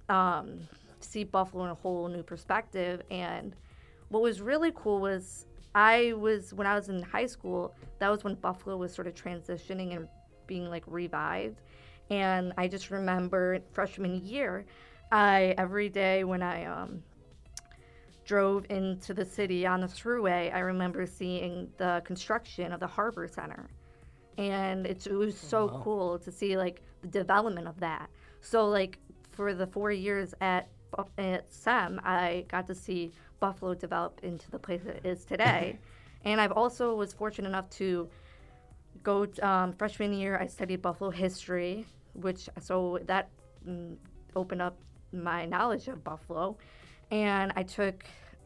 um, 0.10 0.60
see 1.00 1.24
Buffalo 1.24 1.66
in 1.66 1.72
a 1.72 1.76
whole 1.76 2.08
new 2.08 2.24
perspective. 2.24 3.02
And 3.12 3.56
what 4.10 4.22
was 4.22 4.42
really 4.42 4.72
cool 4.76 5.00
was 5.00 5.46
I 5.78 6.14
was 6.14 6.56
when 6.56 6.66
I 6.66 6.74
was 6.74 6.90
in 6.90 7.04
high 7.04 7.28
school. 7.28 7.76
That 8.00 8.10
was 8.10 8.24
when 8.24 8.34
Buffalo 8.34 8.76
was 8.78 8.92
sort 8.92 9.06
of 9.06 9.14
transitioning 9.14 9.96
and 9.96 10.08
being 10.48 10.72
like 10.72 10.84
revived, 10.88 11.62
and 12.10 12.52
I 12.58 12.68
just 12.68 12.90
remember 12.90 13.60
freshman 13.74 14.26
year, 14.26 14.66
I 15.12 15.54
every 15.56 15.90
day 15.90 16.24
when 16.24 16.42
I 16.42 16.66
um, 16.66 17.04
drove 18.26 18.66
into 18.72 19.14
the 19.14 19.24
city 19.24 19.68
on 19.68 19.82
the 19.82 19.88
thruway, 19.88 20.52
I 20.52 20.60
remember 20.60 21.06
seeing 21.06 21.70
the 21.78 22.02
construction 22.04 22.74
of 22.74 22.80
the 22.80 22.88
Harbor 22.88 23.28
Center, 23.28 23.70
and 24.40 24.88
it's, 24.88 25.06
it 25.06 25.14
was 25.14 25.38
so 25.38 25.68
wow. 25.68 25.82
cool 25.84 26.20
to 26.20 26.32
see 26.32 26.58
like 26.58 26.82
the 27.02 27.08
development 27.08 27.68
of 27.68 27.80
that. 27.82 28.10
So 28.42 28.68
like 28.68 28.98
for 29.30 29.54
the 29.54 29.68
four 29.68 29.92
years 29.92 30.34
at 30.42 30.70
at 31.20 31.54
SEM, 31.54 32.02
I 32.04 32.46
got 32.48 32.66
to 32.66 32.74
see 32.74 33.12
Buffalo 33.40 33.74
develop 33.74 34.20
into 34.24 34.50
the 34.52 34.60
place 34.60 34.82
it 34.86 35.02
is 35.04 35.26
today, 35.26 35.78
and 36.26 36.42
I've 36.42 36.52
also 36.52 36.96
was 36.96 37.14
fortunate 37.14 37.48
enough 37.48 37.70
to 37.72 38.10
go 39.04 39.28
um, 39.42 39.74
freshman 39.74 40.14
year. 40.14 40.38
I 40.38 40.48
studied 40.48 40.82
Buffalo 40.82 41.10
history, 41.10 41.86
which 42.14 42.50
so 42.60 43.00
that 43.06 43.30
mm, 43.68 43.96
opened 44.36 44.62
up 44.62 44.78
my 45.12 45.46
knowledge 45.46 45.88
of 45.88 46.04
Buffalo, 46.04 46.58
and 47.12 47.54
I 47.56 47.64
took 47.64 48.06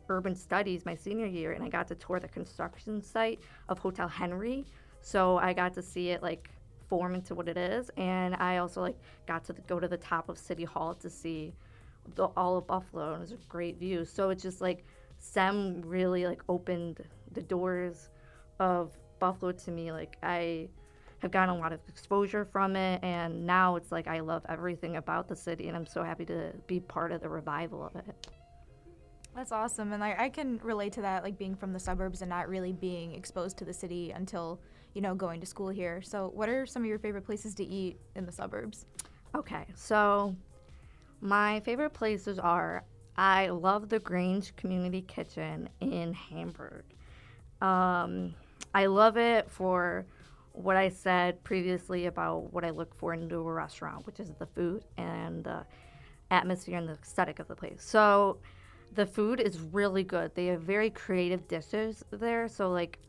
urban 0.10 0.36
studies 0.36 0.86
my 0.86 0.96
senior 0.96 1.26
year, 1.26 1.54
and 1.54 1.64
I 1.64 1.70
got 1.70 1.88
to 1.88 1.96
tour 1.96 2.20
the 2.20 2.28
construction 2.28 3.02
site 3.02 3.40
of 3.70 3.80
Hotel 3.80 4.08
Henry. 4.08 4.66
So 5.02 5.38
I 5.38 5.54
got 5.54 5.74
to 5.74 5.82
see 5.82 6.10
it 6.10 6.22
like 6.22 6.50
form 6.88 7.16
into 7.16 7.34
what 7.34 7.48
it 7.48 7.58
is, 7.58 7.90
and 7.98 8.36
I 8.36 8.58
also 8.58 8.82
like 8.82 9.00
got 9.26 9.44
to 9.46 9.54
go 9.68 9.80
to 9.80 9.88
the 9.88 9.98
top 9.98 10.30
of 10.30 10.38
City 10.38 10.66
Hall 10.66 10.94
to 10.96 11.10
see 11.10 11.54
the, 12.16 12.26
all 12.38 12.58
of 12.58 12.68
Buffalo, 12.68 13.14
and 13.14 13.18
it 13.18 13.22
was 13.22 13.32
a 13.32 13.38
great 13.50 13.80
view. 13.80 14.06
So 14.06 14.30
it's 14.30 14.44
just 14.44 14.62
like 14.62 14.86
SEM 15.20 15.82
really 15.86 16.26
like 16.26 16.42
opened 16.50 17.04
the 17.32 17.42
doors 17.42 18.10
of 18.60 18.98
Buffalo 19.20 19.52
to 19.52 19.72
me. 19.72 19.92
Like 19.92 20.18
I 20.24 20.68
have 21.20 21.32
gotten 21.32 21.56
a 21.56 21.58
lot 21.58 21.72
of 21.72 21.80
exposure 21.88 22.46
from 22.46 22.76
it, 22.76 23.04
and 23.04 23.46
now 23.46 23.76
it's 23.76 23.92
like 23.92 24.08
I 24.08 24.20
love 24.20 24.44
everything 24.50 24.98
about 24.98 25.28
the 25.28 25.36
city, 25.36 25.68
and 25.68 25.78
I'm 25.78 25.86
so 25.86 26.04
happy 26.04 26.26
to 26.26 26.52
be 26.68 26.80
part 26.80 27.12
of 27.12 27.22
the 27.22 27.30
revival 27.30 27.86
of 27.86 27.96
it. 27.96 28.28
That's 29.36 29.52
awesome, 29.52 29.94
and 29.94 30.04
I, 30.04 30.16
I 30.18 30.30
can 30.30 30.60
relate 30.62 30.92
to 30.94 31.02
that, 31.02 31.24
like 31.24 31.38
being 31.38 31.56
from 31.56 31.72
the 31.72 31.80
suburbs 31.80 32.22
and 32.22 32.30
not 32.30 32.50
really 32.50 32.74
being 32.74 33.14
exposed 33.14 33.58
to 33.60 33.66
the 33.66 33.74
city 33.74 34.12
until 34.12 34.60
you 34.94 35.02
know 35.02 35.16
going 35.16 35.40
to 35.40 35.46
school 35.46 35.70
here. 35.70 36.02
So, 36.02 36.32
what 36.34 36.50
are 36.50 36.66
some 36.66 36.82
of 36.82 36.90
your 36.90 37.00
favorite 37.00 37.26
places 37.26 37.56
to 37.56 37.64
eat 37.64 37.98
in 38.16 38.26
the 38.26 38.32
suburbs? 38.32 38.86
Okay, 39.34 39.66
so 39.74 40.36
my 41.22 41.60
favorite 41.62 41.94
places 41.94 42.40
are 42.40 42.84
I 43.16 43.50
love 43.50 43.90
the 43.90 44.00
Grange 44.00 44.56
Community 44.56 45.02
Kitchen 45.02 45.70
in 45.80 46.14
Hamburg. 46.14 46.84
Um, 47.62 48.34
I 48.74 48.88
love 48.88 49.18
it 49.18 49.50
for 49.50 50.06
what 50.54 50.76
I 50.76 50.90
said 50.90 51.44
previously 51.44 52.08
about 52.08 52.52
what 52.52 52.66
I 52.66 52.72
look 52.72 52.96
for 52.96 53.14
into 53.14 53.38
a 53.38 53.54
restaurant, 53.54 54.06
which 54.06 54.20
is 54.20 54.32
the 54.40 54.46
food 54.48 54.84
and 54.98 55.44
the 55.44 55.66
atmosphere 56.30 56.78
and 56.78 56.90
the 56.90 56.94
aesthetic 56.94 57.40
of 57.40 57.48
the 57.48 57.56
place. 57.56 57.84
So 57.84 58.38
the 58.96 59.06
food 59.06 59.40
is 59.40 59.60
really 59.60 60.04
good. 60.04 60.34
They 60.36 60.48
have 60.48 60.62
very 60.62 60.90
creative 60.90 61.48
dishes 61.48 62.04
there. 62.12 62.48
So 62.48 62.72
like 62.72 63.00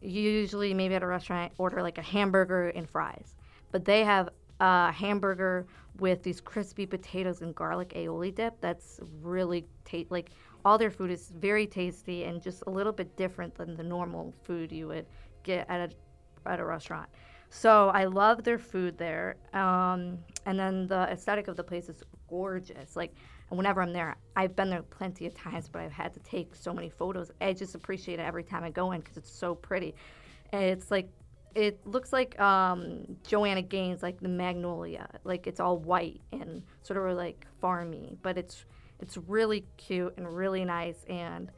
usually 0.00 0.74
maybe 0.74 0.94
at 0.94 1.02
a 1.02 1.06
restaurant 1.06 1.52
order 1.58 1.82
like 1.82 1.98
a 1.98 2.02
hamburger 2.02 2.68
and 2.68 2.88
fries, 2.88 3.34
but 3.70 3.84
they 3.84 4.04
have 4.04 4.30
a 4.62 4.92
hamburger 4.92 5.66
with 5.98 6.22
these 6.22 6.40
crispy 6.40 6.86
potatoes 6.86 7.42
and 7.42 7.52
garlic 7.54 7.90
aioli 7.90 8.32
dip. 8.32 8.60
That's 8.60 9.00
really 9.20 9.66
ta- 9.84 10.04
like 10.08 10.30
all 10.64 10.78
their 10.78 10.90
food 10.90 11.10
is 11.10 11.30
very 11.30 11.66
tasty 11.66 12.24
and 12.24 12.40
just 12.40 12.62
a 12.68 12.70
little 12.70 12.92
bit 12.92 13.16
different 13.16 13.54
than 13.56 13.76
the 13.76 13.82
normal 13.82 14.32
food 14.44 14.70
you 14.70 14.86
would 14.86 15.06
get 15.42 15.68
at 15.68 15.90
a 15.90 16.48
at 16.48 16.60
a 16.60 16.64
restaurant. 16.64 17.08
So 17.50 17.88
I 17.88 18.04
love 18.04 18.44
their 18.44 18.58
food 18.58 18.96
there, 18.96 19.36
um, 19.52 20.18
and 20.46 20.58
then 20.58 20.86
the 20.86 21.08
aesthetic 21.10 21.48
of 21.48 21.56
the 21.56 21.64
place 21.64 21.88
is 21.88 22.02
gorgeous. 22.28 22.94
Like 22.94 23.12
whenever 23.48 23.82
I'm 23.82 23.92
there, 23.92 24.16
I've 24.36 24.54
been 24.54 24.70
there 24.70 24.82
plenty 24.82 25.26
of 25.26 25.34
times, 25.34 25.68
but 25.68 25.82
I've 25.82 25.92
had 25.92 26.14
to 26.14 26.20
take 26.20 26.54
so 26.54 26.72
many 26.72 26.88
photos. 26.88 27.32
I 27.40 27.52
just 27.52 27.74
appreciate 27.74 28.20
it 28.20 28.22
every 28.22 28.44
time 28.44 28.62
I 28.62 28.70
go 28.70 28.92
in 28.92 29.00
because 29.00 29.16
it's 29.16 29.30
so 29.30 29.56
pretty. 29.56 29.96
And 30.52 30.62
it's 30.62 30.90
like 30.90 31.10
it 31.54 31.86
looks 31.86 32.12
like 32.12 32.38
um, 32.40 33.16
Joanna 33.26 33.62
Gaines, 33.62 34.02
like 34.02 34.20
the 34.20 34.28
magnolia, 34.28 35.08
like 35.24 35.46
it's 35.46 35.60
all 35.60 35.78
white 35.78 36.20
and 36.32 36.62
sort 36.82 36.98
of 36.98 37.16
like 37.16 37.46
farmy, 37.62 38.16
but 38.22 38.38
it's 38.38 38.64
it's 39.00 39.16
really 39.16 39.64
cute 39.76 40.14
and 40.16 40.28
really 40.34 40.64
nice, 40.64 41.04
and 41.08 41.50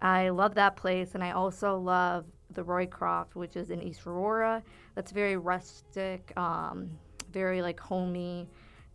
I 0.00 0.28
love 0.28 0.54
that 0.56 0.76
place. 0.76 1.14
And 1.14 1.24
I 1.24 1.30
also 1.30 1.78
love 1.78 2.26
the 2.50 2.62
Roycroft, 2.62 3.34
which 3.34 3.56
is 3.56 3.70
in 3.70 3.82
East 3.82 4.06
Aurora. 4.06 4.62
That's 4.94 5.10
very 5.10 5.36
rustic, 5.36 6.32
um, 6.36 6.90
very 7.32 7.62
like 7.62 7.80
homey, 7.80 8.48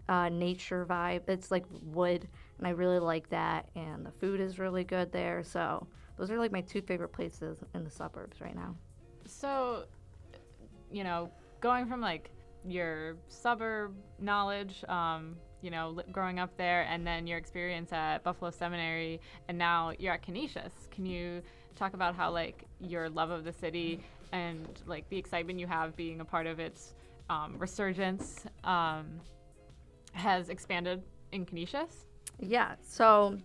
uh, 0.10 0.30
nature 0.30 0.86
vibe. 0.86 1.28
It's 1.28 1.50
like 1.52 1.66
wood, 1.84 2.28
and 2.58 2.68
I 2.68 2.72
really 2.72 3.00
like 3.00 3.30
that. 3.30 3.70
And 3.76 4.06
the 4.06 4.12
food 4.12 4.40
is 4.40 4.60
really 4.60 4.84
good 4.84 5.12
there. 5.12 5.44
So 5.44 5.88
those 6.18 6.32
are 6.32 6.38
like 6.38 6.52
my 6.52 6.62
two 6.62 6.82
favorite 6.82 7.14
places 7.14 7.58
in 7.74 7.84
the 7.84 7.92
suburbs 7.92 8.42
right 8.42 8.56
now. 8.56 8.76
So, 9.26 9.86
you 10.92 11.04
know, 11.04 11.30
going 11.62 11.88
from 11.88 12.02
like 12.02 12.30
your 12.66 13.18
suburb 13.28 13.96
knowledge, 14.20 14.84
um, 14.90 15.36
you 15.62 15.72
know, 15.72 15.90
li- 15.90 16.04
growing 16.12 16.40
up 16.40 16.56
there, 16.58 16.84
and 16.84 17.06
then 17.06 17.28
your 17.28 17.38
experience 17.38 17.92
at 17.94 18.24
Buffalo 18.24 18.52
Seminary, 18.52 19.20
and 19.48 19.58
now 19.58 19.92
you're 19.98 20.14
at 20.14 20.22
Canisius. 20.22 20.74
Can 20.92 21.06
you 21.06 21.42
talk 21.76 21.94
about 21.94 22.16
how 22.16 22.32
like 22.32 22.66
your 22.80 23.10
love 23.10 23.30
of 23.30 23.44
the 23.44 23.54
city 23.54 24.04
and 24.32 24.68
like 24.86 25.08
the 25.10 25.18
excitement 25.18 25.60
you 25.60 25.68
have 25.68 25.96
being 25.96 26.20
a 26.22 26.26
part 26.26 26.48
of 26.48 26.60
its 26.60 26.94
um, 27.30 27.56
resurgence 27.58 28.46
um, 28.64 29.20
has 30.14 30.50
expanded 30.50 31.02
in 31.32 31.46
Canisius? 31.46 32.06
Yeah. 32.40 32.76
So 32.82 33.38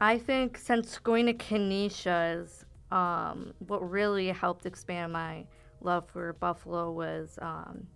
I 0.00 0.18
think 0.18 0.58
since 0.58 0.98
going 0.98 1.26
to 1.26 1.34
Canisius, 1.34 2.64
um, 2.90 3.52
what 3.66 3.88
really 3.88 4.28
helped 4.28 4.66
expand 4.66 5.12
my 5.12 5.44
love 5.80 6.08
for 6.08 6.32
Buffalo 6.34 6.90
was 6.90 7.38
um, 7.40 7.86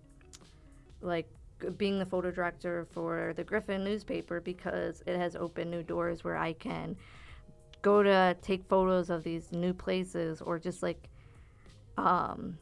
like 1.01 1.29
being 1.77 1.99
the 1.99 2.07
photo 2.07 2.31
director 2.31 2.87
for 2.91 3.33
the 3.37 3.45
Griffin 3.45 3.85
newspaper 3.85 4.41
because 4.41 5.03
it 5.07 5.17
has 5.17 5.37
opened 5.37 5.71
new 5.71 5.83
doors 5.83 6.25
where 6.25 6.37
I 6.37 6.53
can 6.53 6.97
go 7.83 8.03
to 8.03 8.37
take 8.43 8.65
photos 8.69 9.11
of 9.11 9.23
these 9.23 9.53
new 9.53 9.75
places 9.75 10.41
or 10.41 10.59
just 10.59 10.83
like 10.83 11.09
um 11.99 12.57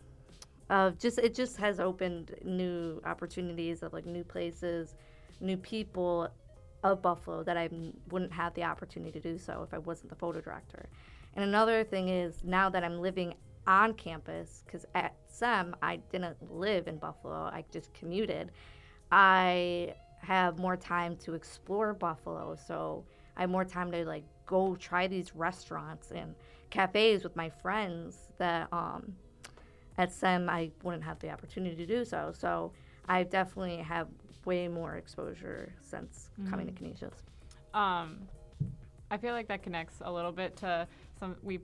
of 0.71 0.99
just 0.99 1.19
it 1.19 1.35
just 1.35 1.57
has 1.59 1.79
opened 1.79 2.35
new 2.43 3.01
opportunities 3.05 3.83
of 3.83 3.93
like 3.93 4.07
new 4.07 4.25
places 4.25 4.95
new 5.41 5.57
people 5.57 6.29
of 6.83 7.03
buffalo 7.03 7.43
that 7.43 7.57
I 7.57 7.69
wouldn't 8.11 8.33
have 8.33 8.55
the 8.55 8.65
opportunity 8.65 9.13
to 9.13 9.21
do 9.21 9.39
so 9.39 9.63
if 9.63 9.75
i 9.75 9.79
wasn't 9.79 10.09
the 10.09 10.17
photo 10.17 10.41
director. 10.41 10.89
And 11.35 11.45
another 11.45 11.85
thing 11.85 12.09
is 12.09 12.43
now 12.43 12.71
that 12.71 12.83
i'm 12.83 12.99
living 13.01 13.35
on 13.67 13.93
campus 13.95 14.63
because 14.65 14.87
at 14.95 15.15
sem 15.29 15.75
i 15.83 15.97
didn't 16.11 16.37
live 16.51 16.89
in 16.89 16.97
buffalo 16.97 17.51
i 17.53 17.65
just 17.73 17.93
commuted 17.95 18.51
i 19.13 19.95
have 20.19 20.59
more 20.59 20.77
time 20.77 21.17
to 21.17 21.35
explore 21.35 21.95
buffalo 21.95 22.57
so 22.67 23.05
i 23.37 23.43
have 23.43 23.51
more 23.51 23.65
time 23.65 23.91
to 23.91 24.05
like 24.05 24.25
go 24.47 24.75
try 24.77 25.07
these 25.07 25.35
restaurants 25.35 26.11
and 26.11 26.35
cafes 26.71 27.23
with 27.23 27.37
my 27.37 27.49
friends 27.49 28.29
that 28.39 28.69
um, 28.73 29.15
at 29.99 30.13
SEM 30.13 30.49
I 30.49 30.71
wouldn't 30.83 31.05
have 31.05 31.19
the 31.21 31.31
opportunity 31.31 31.77
to 31.77 31.87
do 31.87 32.05
so. 32.05 32.33
So 32.37 32.73
I 33.09 33.23
definitely 33.25 33.77
have 33.79 34.09
way 34.45 34.69
more 34.69 34.97
exposure 34.97 35.73
since 35.81 36.31
coming 36.49 36.67
to 36.67 36.73
Canisius. 36.73 37.15
um, 37.75 38.19
I 39.11 39.19
feel 39.19 39.33
like 39.33 39.49
that 39.49 39.63
connects 39.63 39.97
a 40.03 40.11
little 40.11 40.33
bit 40.33 40.57
to 40.59 40.87
some 41.19 41.37
we 41.43 41.59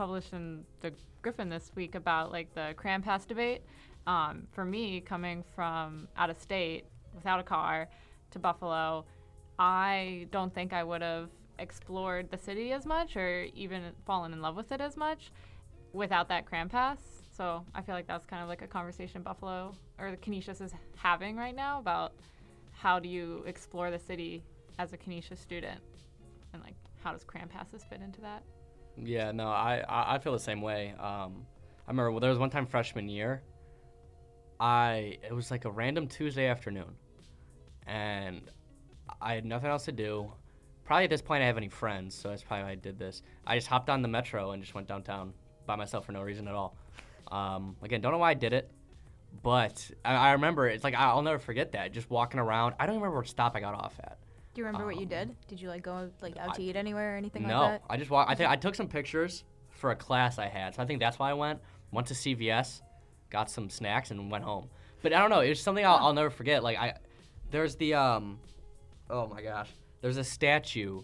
published 0.00 0.32
in 0.32 0.64
the 0.80 0.90
Griffin 1.20 1.50
this 1.50 1.72
week 1.74 1.94
about 1.94 2.32
like 2.32 2.54
the 2.54 2.72
cram 2.74 3.02
pass 3.02 3.26
debate. 3.26 3.60
Um, 4.06 4.46
for 4.50 4.64
me, 4.64 5.02
coming 5.02 5.44
from 5.54 6.08
out 6.16 6.30
of 6.30 6.38
state 6.38 6.86
without 7.14 7.38
a 7.38 7.42
car 7.42 7.86
to 8.30 8.38
Buffalo, 8.38 9.04
I 9.58 10.26
don't 10.30 10.54
think 10.54 10.72
I 10.72 10.82
would 10.82 11.02
have 11.02 11.28
explored 11.58 12.30
the 12.30 12.38
city 12.38 12.72
as 12.72 12.86
much 12.86 13.14
or 13.14 13.44
even 13.54 13.82
fallen 14.06 14.32
in 14.32 14.40
love 14.40 14.56
with 14.56 14.72
it 14.72 14.80
as 14.80 14.96
much 14.96 15.32
without 15.92 16.30
that 16.30 16.46
cram 16.46 16.70
pass. 16.70 16.98
So 17.36 17.62
I 17.74 17.82
feel 17.82 17.94
like 17.94 18.06
that's 18.06 18.24
kind 18.24 18.42
of 18.42 18.48
like 18.48 18.62
a 18.62 18.66
conversation 18.66 19.20
Buffalo 19.20 19.74
or 19.98 20.10
the 20.12 20.16
Canisius 20.16 20.62
is 20.62 20.72
having 20.96 21.36
right 21.36 21.54
now 21.54 21.78
about 21.78 22.14
how 22.72 22.98
do 22.98 23.06
you 23.06 23.44
explore 23.46 23.90
the 23.90 23.98
city 23.98 24.42
as 24.78 24.94
a 24.94 24.96
Canisius 24.96 25.40
student 25.40 25.82
and 26.54 26.62
like 26.62 26.76
how 27.04 27.12
does 27.12 27.22
cram 27.22 27.48
passes 27.48 27.84
fit 27.84 28.00
into 28.00 28.22
that? 28.22 28.42
Yeah, 29.02 29.32
no, 29.32 29.48
I, 29.48 29.84
I 29.88 30.18
feel 30.18 30.32
the 30.32 30.38
same 30.38 30.60
way. 30.60 30.94
Um, 30.98 31.46
I 31.86 31.90
remember 31.90 32.10
well, 32.10 32.20
there 32.20 32.30
was 32.30 32.38
one 32.38 32.50
time 32.50 32.66
freshman 32.66 33.08
year. 33.08 33.42
I 34.58 35.18
it 35.22 35.32
was 35.32 35.50
like 35.50 35.64
a 35.64 35.70
random 35.70 36.06
Tuesday 36.06 36.46
afternoon, 36.46 36.94
and 37.86 38.42
I 39.20 39.34
had 39.34 39.44
nothing 39.44 39.70
else 39.70 39.86
to 39.86 39.92
do. 39.92 40.32
probably 40.84 41.04
at 41.04 41.10
this 41.10 41.22
point 41.22 41.42
I 41.42 41.46
have 41.46 41.56
any 41.56 41.68
friends, 41.68 42.14
so 42.14 42.28
that's 42.28 42.42
probably 42.42 42.64
why 42.64 42.70
I 42.72 42.74
did 42.74 42.98
this. 42.98 43.22
I 43.46 43.56
just 43.56 43.68
hopped 43.68 43.88
on 43.88 44.02
the 44.02 44.08
metro 44.08 44.50
and 44.52 44.62
just 44.62 44.74
went 44.74 44.86
downtown 44.86 45.32
by 45.66 45.76
myself 45.76 46.04
for 46.06 46.12
no 46.12 46.22
reason 46.22 46.46
at 46.46 46.54
all. 46.54 46.76
Um, 47.30 47.76
again, 47.82 48.00
don't 48.00 48.12
know 48.12 48.18
why 48.18 48.30
I 48.30 48.34
did 48.34 48.52
it, 48.52 48.70
but 49.42 49.90
I, 50.04 50.14
I 50.14 50.32
remember 50.32 50.68
it's 50.68 50.84
like 50.84 50.94
I'll 50.94 51.22
never 51.22 51.38
forget 51.38 51.72
that. 51.72 51.92
Just 51.92 52.10
walking 52.10 52.38
around. 52.38 52.74
I 52.78 52.86
don't 52.86 52.96
remember 52.96 53.16
what 53.16 53.28
stop 53.28 53.56
I 53.56 53.60
got 53.60 53.74
off 53.74 53.94
at. 54.02 54.18
Do 54.60 54.64
you 54.64 54.66
remember 54.66 54.86
what 54.86 54.96
you 54.96 55.04
Um, 55.04 55.08
did? 55.08 55.36
Did 55.48 55.60
you 55.62 55.68
like 55.70 55.82
go 55.82 56.10
like 56.20 56.36
out 56.36 56.50
I- 56.50 56.56
to 56.56 56.62
eat 56.62 56.76
anywhere 56.76 57.14
or 57.14 57.16
anything 57.16 57.46
no, 57.46 57.60
like 57.60 57.70
that? 57.70 57.82
I 57.88 57.96
just 57.96 58.10
walked. 58.10 58.30
I 58.30 58.34
think 58.34 58.50
I 58.50 58.56
took 58.56 58.74
some 58.74 58.88
pictures 58.88 59.42
for 59.70 59.90
a 59.90 59.96
class 59.96 60.38
I 60.38 60.48
had, 60.48 60.74
so 60.74 60.82
I 60.82 60.86
think 60.86 61.00
that's 61.00 61.18
why 61.18 61.30
I 61.30 61.32
went. 61.32 61.60
Went 61.92 62.08
to 62.08 62.14
CVS, 62.14 62.82
got 63.30 63.50
some 63.50 63.70
snacks, 63.70 64.10
and 64.10 64.30
went 64.30 64.44
home. 64.44 64.68
But 65.02 65.14
I 65.14 65.18
don't 65.20 65.30
know. 65.30 65.40
It's 65.40 65.62
something 65.62 65.84
I'll, 65.84 65.96
I'll 65.96 66.12
never 66.12 66.28
forget. 66.28 66.62
Like 66.62 66.76
I, 66.76 66.92
there's 67.50 67.76
the 67.76 67.94
um, 67.94 68.38
oh 69.08 69.26
my 69.28 69.40
gosh, 69.40 69.70
there's 70.02 70.18
a 70.18 70.24
statue. 70.24 71.00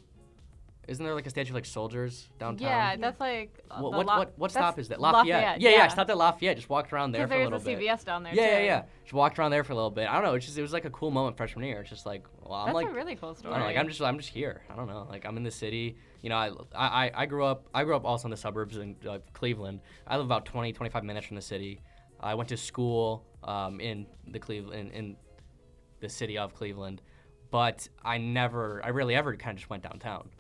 Isn't 0.86 1.02
there 1.04 1.14
like 1.14 1.26
a 1.26 1.30
statue 1.30 1.50
of 1.50 1.54
like 1.54 1.64
soldiers 1.64 2.28
downtown? 2.38 2.68
Yeah, 2.68 2.96
that's 2.96 3.18
like 3.18 3.58
uh, 3.70 3.80
What 3.80 3.90
the 3.92 3.96
what, 3.96 4.06
La- 4.06 4.18
what, 4.18 4.32
what 4.38 4.52
that's 4.52 4.62
stop 4.66 4.78
is 4.78 4.88
that? 4.88 5.00
Lafayette. 5.00 5.60
yeah, 5.62 5.70
yeah, 5.78 5.84
I 5.84 5.88
stopped 5.88 6.10
at 6.10 6.16
Lafayette. 6.18 6.56
Just 6.56 6.68
walked 6.68 6.92
around 6.92 7.12
there 7.12 7.26
for 7.26 7.32
a 7.34 7.38
there's 7.38 7.50
little 7.50 7.60
a 7.72 7.76
bit. 7.76 7.78
CVS 7.88 8.04
down 8.04 8.22
there 8.22 8.34
Yeah, 8.34 8.44
too. 8.44 8.52
yeah, 8.52 8.58
yeah. 8.66 8.82
Just 9.02 9.14
walked 9.14 9.38
around 9.38 9.50
there 9.52 9.64
for 9.64 9.72
a 9.72 9.76
little 9.76 9.90
bit. 9.90 10.08
I 10.08 10.12
don't 10.12 10.25
know. 10.25 10.34
It's 10.34 10.44
just 10.44 10.58
it 10.58 10.62
was 10.62 10.75
like 10.75 10.84
a 10.84 10.90
cool 10.90 11.10
moment 11.10 11.38
freshman 11.38 11.64
year. 11.64 11.80
It's 11.80 11.90
just 11.90 12.04
like, 12.06 12.25
well, 12.49 12.61
I'm 12.61 12.67
That's 12.67 12.75
like 12.75 12.88
a 12.88 12.93
really 12.93 13.17
cool 13.17 13.35
story. 13.35 13.59
Know, 13.59 13.65
like 13.65 13.76
I'm 13.76 13.88
just 13.88 14.00
I'm 14.00 14.19
just 14.19 14.31
here. 14.31 14.62
I 14.71 14.76
don't 14.76 14.88
know. 14.88 15.07
Like 15.09 15.25
I'm 15.25 15.37
in 15.37 15.43
the 15.43 15.50
city. 15.50 15.97
You 16.23 16.31
know, 16.31 16.37
I, 16.37 16.50
I, 16.75 17.11
I 17.15 17.26
grew 17.26 17.45
up 17.45 17.69
I 17.75 17.85
grew 17.85 17.97
up 17.97 18.05
also 18.05 18.26
in 18.26 18.31
the 18.31 18.37
suburbs 18.37 18.76
in 18.76 18.97
uh, 19.09 19.19
Cleveland. 19.33 19.81
I 20.07 20.17
live 20.17 20.26
about 20.26 20.45
20 20.47 20.73
25 20.73 21.05
minutes 21.05 21.26
from 21.26 21.37
the 21.37 21.43
city. 21.43 21.81
I 22.21 22.35
went 22.35 22.49
to 22.49 22.57
school 22.57 23.26
um, 23.45 23.81
in 23.81 24.07
the 24.29 24.38
Cleveland 24.38 24.91
in, 24.91 24.91
in 24.91 25.17
the 26.00 26.09
city 26.09 26.38
of 26.38 26.55
Cleveland, 26.55 27.03
but 27.50 27.88
I 28.05 28.19
never 28.19 28.81
I 28.85 28.88
really 28.88 29.15
ever 29.15 29.37
kind 29.37 29.55
of 29.55 29.59
just 29.59 29.71
went 29.71 29.83
downtown. 29.83 30.31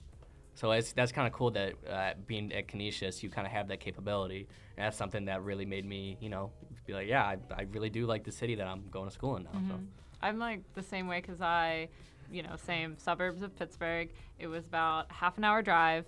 So 0.56 0.70
it's, 0.72 0.92
that's 0.92 1.12
kind 1.12 1.26
of 1.26 1.34
cool 1.34 1.50
that 1.50 1.74
uh, 1.88 2.12
being 2.26 2.50
at 2.54 2.66
Canisius, 2.66 3.22
you 3.22 3.28
kind 3.28 3.46
of 3.46 3.52
have 3.52 3.68
that 3.68 3.78
capability. 3.78 4.48
And 4.78 4.86
that's 4.86 4.96
something 4.96 5.26
that 5.26 5.42
really 5.42 5.66
made 5.66 5.84
me, 5.84 6.16
you 6.18 6.30
know, 6.30 6.50
be 6.86 6.94
like, 6.94 7.06
yeah, 7.08 7.24
I, 7.24 7.36
I 7.54 7.62
really 7.72 7.90
do 7.90 8.06
like 8.06 8.24
the 8.24 8.32
city 8.32 8.54
that 8.54 8.66
I'm 8.66 8.84
going 8.90 9.06
to 9.06 9.14
school 9.14 9.36
in 9.36 9.44
now. 9.44 9.50
So. 9.68 9.80
I'm 10.22 10.38
like 10.38 10.60
the 10.74 10.82
same 10.82 11.08
way 11.08 11.20
because 11.20 11.40
I, 11.40 11.88
you 12.30 12.42
know, 12.42 12.56
same 12.56 12.96
suburbs 12.98 13.42
of 13.42 13.56
Pittsburgh. 13.56 14.10
It 14.38 14.46
was 14.46 14.66
about 14.66 15.10
half 15.10 15.38
an 15.38 15.44
hour 15.44 15.62
drive 15.62 16.06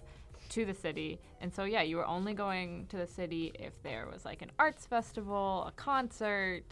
to 0.51 0.65
the 0.65 0.75
city. 0.75 1.21
And 1.41 1.53
so, 1.53 1.65
yeah, 1.65 1.83
you 1.83 1.97
were 1.97 2.07
only 2.07 2.35
going 2.35 2.87
to 2.89 2.97
the 2.97 3.07
city 3.07 3.53
if 3.59 3.83
there 3.83 4.09
was 4.11 4.25
like 4.25 4.43
an 4.43 4.51
arts 4.59 4.87
festival, 4.87 5.65
a 5.69 5.73
concert. 5.73 6.65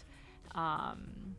Um, 0.55 1.37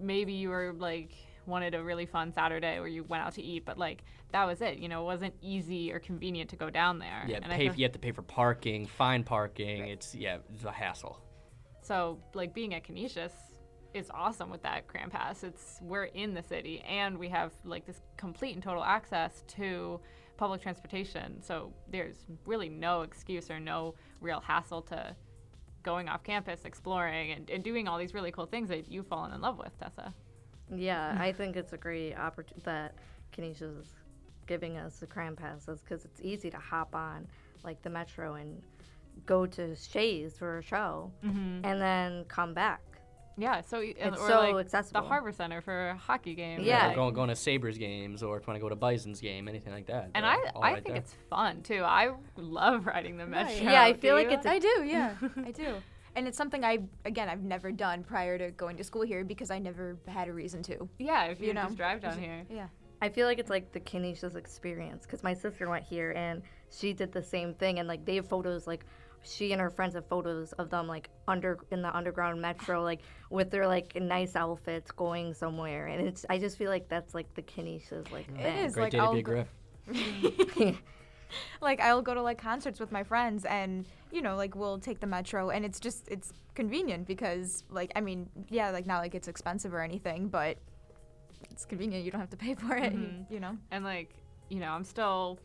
maybe 0.00 0.32
you 0.32 0.50
were 0.50 0.74
like 0.76 1.12
wanted 1.46 1.74
a 1.74 1.82
really 1.82 2.06
fun 2.06 2.32
Saturday 2.32 2.78
where 2.78 2.88
you 2.88 3.04
went 3.04 3.22
out 3.22 3.34
to 3.34 3.42
eat, 3.42 3.64
but 3.64 3.78
like 3.78 4.02
that 4.32 4.44
was 4.44 4.60
it. 4.60 4.78
You 4.78 4.88
know, 4.88 5.02
it 5.02 5.04
wasn't 5.04 5.34
easy 5.40 5.92
or 5.92 5.98
convenient 6.00 6.50
to 6.50 6.56
go 6.56 6.70
down 6.70 6.98
there. 6.98 7.24
Yeah, 7.26 7.38
And 7.42 7.52
pay, 7.52 7.70
you 7.74 7.84
have 7.84 7.92
to 7.92 7.98
pay 7.98 8.12
for 8.12 8.22
parking, 8.22 8.86
fine 8.86 9.22
parking. 9.22 9.88
It's 9.88 10.14
yeah, 10.14 10.38
it's 10.52 10.64
a 10.64 10.72
hassle. 10.72 11.20
So, 11.82 12.18
like 12.34 12.52
being 12.52 12.74
at 12.74 12.82
Canisius 12.82 13.32
is 13.96 14.10
awesome 14.12 14.50
with 14.50 14.62
that 14.62 14.86
Cram 14.86 15.10
Pass. 15.10 15.42
It's 15.42 15.78
we're 15.82 16.04
in 16.04 16.34
the 16.34 16.42
city 16.42 16.82
and 16.88 17.18
we 17.18 17.28
have 17.30 17.52
like 17.64 17.86
this 17.86 18.00
complete 18.16 18.54
and 18.54 18.62
total 18.62 18.84
access 18.84 19.42
to 19.48 20.00
public 20.36 20.60
transportation. 20.60 21.42
So 21.42 21.72
there's 21.90 22.26
really 22.44 22.68
no 22.68 23.02
excuse 23.02 23.50
or 23.50 23.58
no 23.58 23.94
real 24.20 24.40
hassle 24.40 24.82
to 24.82 25.16
going 25.82 26.08
off 26.08 26.22
campus, 26.24 26.64
exploring, 26.64 27.32
and, 27.32 27.48
and 27.48 27.64
doing 27.64 27.88
all 27.88 27.96
these 27.98 28.12
really 28.12 28.32
cool 28.32 28.46
things 28.46 28.68
that 28.68 28.90
you've 28.90 29.06
fallen 29.06 29.32
in 29.32 29.40
love 29.40 29.56
with, 29.56 29.78
Tessa. 29.78 30.12
Yeah, 30.74 31.16
I 31.20 31.32
think 31.32 31.56
it's 31.56 31.72
a 31.72 31.78
great 31.78 32.14
opportunity 32.14 32.62
that 32.64 32.94
is 33.38 33.94
giving 34.46 34.78
us 34.78 34.98
the 34.98 35.06
cram 35.06 35.36
passes 35.36 35.80
because 35.80 36.04
it's 36.04 36.20
easy 36.22 36.50
to 36.50 36.58
hop 36.58 36.94
on 36.94 37.26
like 37.64 37.82
the 37.82 37.90
metro 37.90 38.34
and 38.34 38.62
go 39.24 39.46
to 39.46 39.74
Shea's 39.74 40.36
for 40.38 40.58
a 40.58 40.62
show 40.62 41.10
mm-hmm. 41.24 41.64
and 41.64 41.80
then 41.80 42.24
come 42.24 42.54
back. 42.54 42.80
Yeah, 43.38 43.60
so 43.60 43.80
It's 43.80 44.18
or 44.18 44.28
so 44.28 44.40
like 44.52 44.64
accessible. 44.66 45.02
the 45.02 45.06
Harbor 45.08 45.30
Center 45.32 45.60
for 45.60 45.94
hockey 46.00 46.34
games. 46.34 46.64
Yeah. 46.64 46.92
Or 46.92 46.94
going, 46.94 47.14
going 47.14 47.28
to 47.28 47.36
Sabres 47.36 47.76
games 47.78 48.22
or 48.22 48.36
if 48.38 48.42
you 48.44 48.46
want 48.48 48.56
to 48.56 48.62
go 48.62 48.68
to 48.70 48.76
Bison's 48.76 49.20
game, 49.20 49.46
anything 49.48 49.72
like 49.72 49.86
that. 49.86 50.10
And 50.14 50.24
I, 50.24 50.36
I 50.54 50.60
right 50.60 50.74
think 50.76 50.86
there. 50.86 50.96
it's 50.96 51.14
fun 51.28 51.62
too. 51.62 51.82
I 51.84 52.12
love 52.36 52.86
riding 52.86 53.16
the 53.18 53.26
metro. 53.26 53.52
Yeah, 53.70 53.82
I 53.82 53.92
Do 53.92 53.98
feel 54.00 54.14
like 54.14 54.28
you? 54.30 54.36
it's 54.38 54.46
a- 54.46 54.50
I 54.50 54.58
do, 54.58 54.84
yeah, 54.86 55.14
I 55.44 55.50
do. 55.50 55.74
And 56.14 56.26
it's 56.26 56.38
something 56.38 56.64
I, 56.64 56.78
again, 57.04 57.28
I've 57.28 57.42
never 57.42 57.70
done 57.70 58.02
prior 58.02 58.38
to 58.38 58.50
going 58.52 58.78
to 58.78 58.84
school 58.84 59.02
here 59.02 59.22
because 59.22 59.50
I 59.50 59.58
never 59.58 59.98
had 60.08 60.28
a 60.28 60.32
reason 60.32 60.62
to. 60.62 60.88
yeah. 60.98 61.24
If 61.24 61.40
you, 61.40 61.48
you 61.48 61.52
know, 61.54 61.64
just 61.64 61.76
drive 61.76 62.00
down 62.00 62.18
here. 62.18 62.42
Yeah. 62.48 62.68
I 63.02 63.10
feel 63.10 63.26
like 63.26 63.38
it's 63.38 63.50
like 63.50 63.70
the 63.72 63.80
Canisius 63.80 64.34
experience 64.36 65.04
because 65.04 65.22
my 65.22 65.34
sister 65.34 65.68
went 65.68 65.84
here 65.84 66.12
and 66.12 66.40
she 66.70 66.94
did 66.94 67.12
the 67.12 67.22
same 67.22 67.52
thing 67.52 67.78
and 67.80 67.86
like 67.86 68.06
they 68.06 68.16
have 68.16 68.26
photos 68.26 68.66
like 68.66 68.86
she 69.26 69.52
and 69.52 69.60
her 69.60 69.70
friends 69.70 69.94
have 69.94 70.06
photos 70.08 70.52
of 70.54 70.70
them 70.70 70.86
like 70.86 71.08
under 71.28 71.58
in 71.70 71.82
the 71.82 71.94
underground 71.96 72.40
metro 72.40 72.82
like 72.82 73.00
with 73.30 73.50
their 73.50 73.66
like 73.66 73.94
nice 74.00 74.36
outfits 74.36 74.90
going 74.92 75.34
somewhere 75.34 75.86
and 75.86 76.06
it's 76.06 76.24
I 76.30 76.38
just 76.38 76.56
feel 76.56 76.70
like 76.70 76.88
that's 76.88 77.14
like 77.14 77.32
the 77.34 77.42
Canisius 77.42 78.10
like 78.12 78.28
It 78.28 78.42
thing. 78.42 78.56
is. 78.58 78.74
Great 78.74 78.82
like, 78.84 78.92
day 78.92 78.98
to 78.98 79.04
I'll 79.04 79.12
be 79.12 79.18
a 79.18 79.22
go- 79.22 79.32
griff. 79.32 80.76
like 81.60 81.80
I'll 81.80 82.02
go 82.02 82.14
to 82.14 82.22
like 82.22 82.38
concerts 82.38 82.78
with 82.78 82.92
my 82.92 83.02
friends 83.02 83.44
and 83.44 83.84
you 84.12 84.22
know 84.22 84.36
like 84.36 84.54
we'll 84.54 84.78
take 84.78 85.00
the 85.00 85.06
metro 85.06 85.50
and 85.50 85.64
it's 85.64 85.80
just 85.80 86.08
it's 86.08 86.32
convenient 86.54 87.06
because 87.06 87.64
like 87.70 87.90
I 87.96 88.00
mean 88.00 88.28
yeah 88.48 88.70
like 88.70 88.86
not 88.86 88.98
like 89.00 89.14
it's 89.14 89.28
expensive 89.28 89.74
or 89.74 89.80
anything 89.82 90.28
but 90.28 90.56
it's 91.50 91.64
convenient 91.64 92.04
you 92.04 92.10
don't 92.10 92.20
have 92.20 92.30
to 92.30 92.36
pay 92.36 92.54
for 92.54 92.76
it 92.76 92.94
Mhm. 92.94 93.30
you 93.30 93.40
know 93.40 93.56
and 93.72 93.84
like 93.84 94.14
you 94.48 94.58
know 94.60 94.70
i'm 94.70 94.84
still 94.84 95.38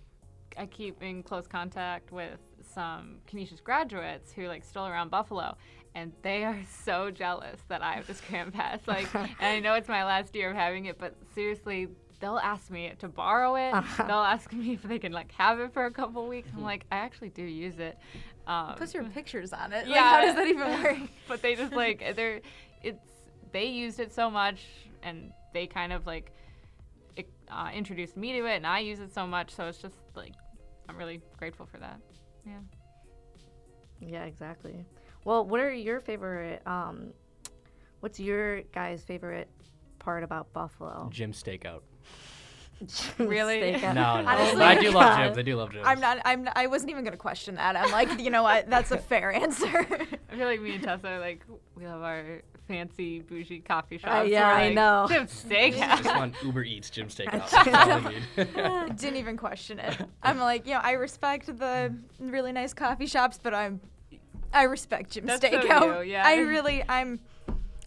i 0.57 0.65
keep 0.65 1.01
in 1.01 1.21
close 1.23 1.47
contact 1.47 2.11
with 2.11 2.39
some 2.73 3.17
canisius 3.27 3.61
graduates 3.61 4.31
who 4.31 4.47
like 4.47 4.63
still 4.63 4.87
around 4.87 5.09
buffalo 5.09 5.55
and 5.95 6.11
they 6.21 6.43
are 6.43 6.59
so 6.83 7.11
jealous 7.11 7.59
that 7.67 7.81
i 7.81 7.93
have 7.93 8.07
this 8.07 8.21
cram 8.21 8.51
pass. 8.51 8.79
Like 8.87 9.13
and 9.15 9.29
i 9.41 9.59
know 9.59 9.73
it's 9.75 9.89
my 9.89 10.03
last 10.05 10.35
year 10.35 10.51
of 10.51 10.55
having 10.55 10.85
it 10.85 10.97
but 10.97 11.15
seriously 11.33 11.87
they'll 12.21 12.37
ask 12.37 12.71
me 12.71 12.93
to 12.99 13.09
borrow 13.09 13.55
it. 13.55 13.73
They'll 13.97 14.17
ask 14.17 14.53
me 14.53 14.73
if 14.73 14.83
they 14.83 14.99
can 14.99 15.11
like 15.11 15.31
have 15.33 15.59
it 15.59 15.73
for 15.73 15.85
a 15.85 15.91
couple 15.91 16.25
weeks. 16.27 16.49
I'm 16.55 16.63
like 16.63 16.85
i 16.91 16.97
actually 16.97 17.29
do 17.29 17.43
use 17.43 17.79
it. 17.79 17.97
Um, 18.47 18.75
put 18.75 18.93
your 18.93 19.03
pictures 19.15 19.51
on 19.51 19.73
it. 19.73 19.87
Like 19.87 19.95
yeah. 19.95 20.09
how 20.09 20.21
does 20.21 20.35
that 20.35 20.47
even 20.47 20.83
work? 20.83 20.97
But 21.27 21.41
they 21.41 21.55
just 21.55 21.73
like 21.73 22.15
they're 22.15 22.41
it's 22.83 23.03
they 23.51 23.65
used 23.65 23.99
it 23.99 24.13
so 24.13 24.29
much 24.29 24.65
and 25.03 25.31
they 25.53 25.67
kind 25.67 25.91
of 25.91 26.05
like 26.05 26.31
it, 27.17 27.27
uh, 27.49 27.69
introduced 27.73 28.15
me 28.15 28.31
to 28.33 28.45
it 28.45 28.55
and 28.55 28.67
I 28.67 28.79
use 28.79 28.99
it 28.99 29.13
so 29.13 29.27
much 29.27 29.53
so 29.53 29.65
it's 29.65 29.79
just 29.79 29.97
like 30.15 30.33
I'm 30.87 30.97
really 30.97 31.21
grateful 31.37 31.65
for 31.65 31.77
that. 31.79 31.99
Yeah. 32.45 32.53
Yeah, 33.99 34.23
exactly. 34.25 34.85
Well, 35.25 35.45
what 35.45 35.59
are 35.59 35.71
your 35.71 35.99
favorite 35.99 36.65
um 36.67 37.13
what's 37.99 38.19
your 38.19 38.61
guys' 38.73 39.03
favorite 39.03 39.49
part 39.99 40.23
about 40.23 40.51
Buffalo? 40.53 41.09
Jim's 41.11 41.41
Steakout. 41.41 41.81
Really? 43.19 43.61
Steakhouse. 43.61 43.81
No, 43.93 44.21
no. 44.21 44.27
Honestly- 44.27 44.55
but 44.55 44.63
I 44.63 44.75
do 44.81 44.89
love 44.91 45.03
God. 45.03 45.17
Jim's. 45.25 45.37
I 45.37 45.41
do 45.43 45.55
love 45.55 45.71
Jim's. 45.71 45.85
I'm 45.87 45.99
not 45.99 46.17
I'm 46.25 46.49
I 46.55 46.67
wasn't 46.67 46.89
even 46.91 47.03
gonna 47.03 47.17
question 47.17 47.55
that 47.55 47.75
I'm 47.75 47.91
like 47.91 48.19
you 48.19 48.31
know 48.31 48.41
what 48.43 48.69
that's 48.69 48.89
a 48.91 48.97
fair 48.97 49.31
answer 49.43 49.67
I 50.31 50.35
feel 50.35 50.47
like 50.47 50.61
me 50.61 50.75
and 50.75 50.83
Tessa 50.83 51.07
are 51.07 51.19
like 51.19 51.43
we 51.77 51.85
love 51.85 52.01
our 52.01 52.41
fancy 52.67 53.19
bougie 53.19 53.59
coffee 53.59 53.97
uh, 53.97 53.99
shops. 53.99 54.29
yeah, 54.29 54.47
We're 54.47 54.53
I 54.59 54.65
like, 54.67 54.75
know. 54.75 55.05
Gym 55.09 55.27
Just 55.27 55.49
steakhouse. 55.49 56.05
want 56.17 56.35
Uber 56.43 56.63
Eats 56.63 56.89
gym 56.89 57.07
Steakout. 57.09 57.49
That's 57.49 57.53
all 57.53 57.73
I 57.75 58.85
need. 58.87 58.95
didn't 58.97 59.17
even 59.17 59.37
question 59.37 59.79
it 59.79 59.97
I'm 60.23 60.39
like 60.39 60.65
you 60.65 60.73
know 60.73 60.79
I 60.81 60.91
respect 60.93 61.47
the 61.57 61.93
really 62.19 62.51
nice 62.51 62.73
coffee 62.73 63.07
shops 63.07 63.39
but 63.41 63.53
I'm 63.53 63.81
I 64.53 64.63
respect 64.63 65.11
Jim 65.11 65.25
That's 65.25 65.41
so 65.41 65.49
Steakout 65.49 66.05
you, 66.05 66.11
yeah. 66.11 66.23
I 66.25 66.37
really 66.37 66.83
I'm 66.87 67.19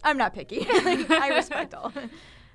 I'm 0.03 0.17
not 0.17 0.33
picky 0.33 0.59
like, 0.59 1.09
I 1.09 1.29
respect 1.35 1.73
all 1.73 1.91